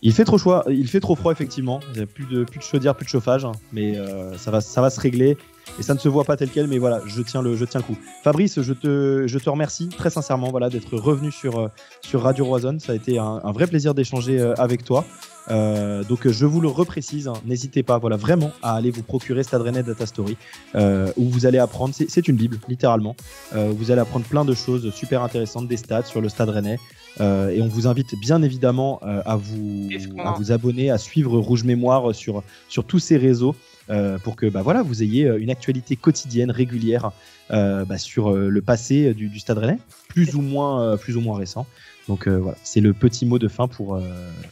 [0.02, 1.80] Il fait trop froid, il fait trop froid, effectivement.
[1.92, 3.52] Il n'y a plus de, plus de chaudière, plus de chauffage, hein.
[3.72, 5.36] mais euh, ça, va, ça va se régler
[5.78, 7.80] et ça ne se voit pas tel quel, mais voilà, je tiens le, je tiens
[7.80, 7.98] le coup.
[8.22, 11.68] Fabrice, je te, je te remercie très sincèrement voilà, d'être revenu sur, euh,
[12.02, 12.78] sur Radio Roison.
[12.78, 15.04] Ça a été un, vrai plaisir d'échanger euh, avec toi.
[15.50, 19.42] Euh, donc je vous le reprécise, hein, n'hésitez pas voilà, vraiment à aller vous procurer
[19.42, 20.36] Stade Rennais Data Story,
[20.74, 23.16] où vous allez apprendre, c'est une Bible littéralement,
[23.52, 26.78] vous allez apprendre plein de choses super intéressantes, des stats sur le Stade Rennais,
[27.18, 29.88] et on vous invite bien évidemment à, vous,
[30.18, 33.56] à vous abonner, à suivre Rouge Mémoire sur, sur tous ces réseaux.
[33.90, 37.10] Euh, pour que bah, voilà, vous ayez euh, une actualité quotidienne, régulière
[37.50, 39.78] euh, bah, sur le passé du, Stade Rennais,
[40.08, 41.66] plus ou moins, plus ou moins récent.
[42.08, 43.98] Donc voilà, c'est le petit mot de fin pour.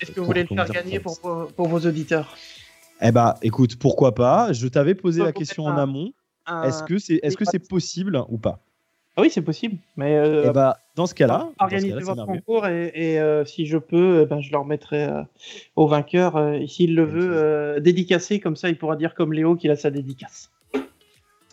[0.00, 2.36] Est-ce que vous voulez le faire gagner pour, pour, vos auditeurs?
[3.00, 4.52] Eh bah, écoute, pourquoi pas?
[4.52, 6.12] Je t'avais posé la question en amont.
[6.64, 8.60] Est-ce que c'est est -ce c'est possible ou pas?
[9.18, 9.78] Ah oui, c'est possible.
[9.96, 14.20] Mais euh, eh bah, dans ce cas-là, organisez votre concours et, euh, si je peux,
[14.22, 15.22] eh ben, je le remettrai euh,
[15.74, 16.38] au vainqueur.
[16.54, 19.90] et s'il le veut, dédicacé, comme ça, il pourra dire comme Léo qu'il a sa
[19.90, 20.52] dédicace.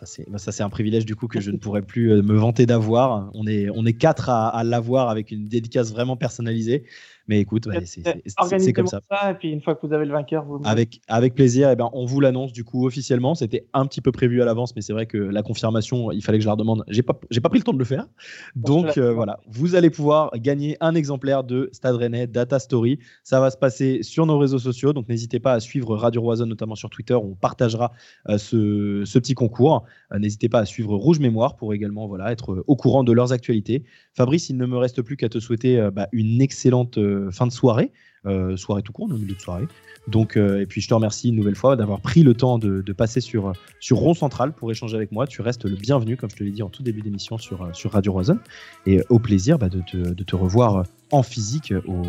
[0.00, 3.30] Ça, c'est un privilège du coup que je ne pourrais plus me vanter d'avoir.
[3.34, 6.84] On est, on est quatre à, à l'avoir avec une dédicace vraiment personnalisée.
[7.28, 9.00] Mais écoute, c'est comme ça.
[9.30, 10.60] Et puis une fois que vous avez le vainqueur, vous.
[10.64, 11.70] Avec, avec plaisir.
[11.70, 13.34] Eh ben, on vous l'annonce du coup officiellement.
[13.34, 16.38] C'était un petit peu prévu à l'avance, mais c'est vrai que la confirmation, il fallait
[16.38, 16.84] que je la redemande.
[16.88, 18.06] J'ai pas, pas pris le temps de le faire.
[18.54, 22.98] Donc euh, voilà, vous allez pouvoir gagner un exemplaire de Stade Rennais Data Story.
[23.24, 24.92] Ça va se passer sur nos réseaux sociaux.
[24.92, 27.14] Donc n'hésitez pas à suivre Radio Roison, notamment sur Twitter.
[27.14, 27.92] Où on partagera
[28.28, 29.84] euh, ce, ce, petit concours.
[30.12, 33.32] Euh, n'hésitez pas à suivre Rouge Mémoire pour également voilà, être au courant de leurs
[33.32, 33.84] actualités.
[34.14, 36.98] Fabrice, il ne me reste plus qu'à te souhaiter bah, une excellente
[37.30, 37.92] fin de soirée,
[38.26, 39.66] euh, soirée tout court, au milieu de soirée.
[40.08, 42.92] Donc, euh, et puis je te remercie une nouvelle fois d'avoir pris le temps de,
[42.92, 45.26] passer sur, sur Rond Central pour échanger avec moi.
[45.26, 47.92] Tu restes le bienvenu, comme je te l'ai dit en tout début d'émission sur, sur
[47.92, 48.38] Radio Roison.
[48.86, 52.02] Et au plaisir bah, de, te, revoir en physique au,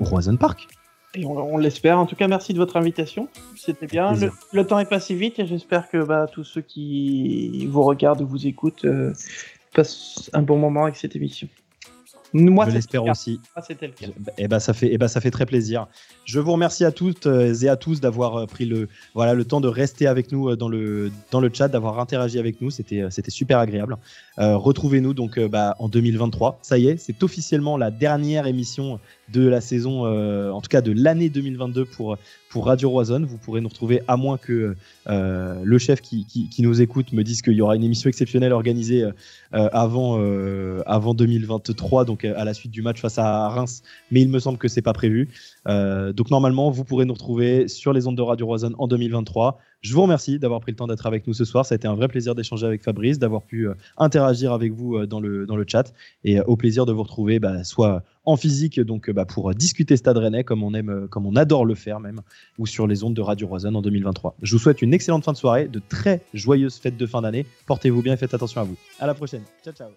[0.00, 0.68] Roison Park.
[1.14, 1.98] Et on, l'espère.
[1.98, 3.28] En tout cas, merci de votre invitation.
[3.56, 4.14] C'était bien.
[4.52, 8.26] Le, temps est passé vite et j'espère que bah, tous ceux qui vous regardent ou
[8.26, 9.12] vous écoutent euh,
[9.74, 11.48] passent un bon moment avec cette émission.
[12.32, 13.40] Moi, je l'espère aussi.
[13.66, 14.06] c'était le cas.
[14.06, 15.86] Et eh ben, ça fait, eh ben, ça fait très plaisir.
[16.24, 19.44] Je vous remercie à toutes euh, et à tous d'avoir euh, pris le, voilà, le
[19.44, 22.70] temps de rester avec nous euh, dans le, dans le chat, d'avoir interagi avec nous.
[22.70, 23.96] C'était, c'était super agréable.
[24.38, 26.60] retrouvez-nous donc bah, en 2023.
[26.62, 29.00] Ça y est, c'est officiellement la dernière émission
[29.32, 30.04] de la saison,
[30.52, 32.16] en tout cas de l'année 2022 pour,
[32.54, 33.24] Radio Roison.
[33.24, 34.74] Vous pourrez nous retrouver, à moins que
[35.06, 39.08] le chef qui, qui, nous écoute me dise qu'il y aura une émission exceptionnelle organisée
[39.52, 40.20] avant,
[40.86, 44.58] avant 2023, donc à la suite du match face à Reims, mais il me semble
[44.58, 45.28] que c'est pas prévu.
[45.66, 49.58] donc normalement, vous pourrez nous retrouver sur les ondes de Radio Roison en 2023.
[49.82, 51.66] Je vous remercie d'avoir pris le temps d'être avec nous ce soir.
[51.66, 54.96] Ça a été un vrai plaisir d'échanger avec Fabrice, d'avoir pu euh, interagir avec vous
[54.96, 58.78] euh, dans, le, chat et euh, au plaisir de vous retrouver bah, soit en physique
[58.80, 62.20] donc bah, pour discuter Stade Rennais comme on aime, comme on adore le faire même,
[62.58, 64.36] ou sur les ondes de Radio Roison en 2023.
[64.40, 67.44] Je vous souhaite une excellente fin de soirée, de très joyeuses fêtes de fin d'année.
[67.66, 68.76] Portez-vous bien et faites attention à vous.
[69.00, 69.42] À la prochaine.
[69.64, 69.88] Ciao ciao.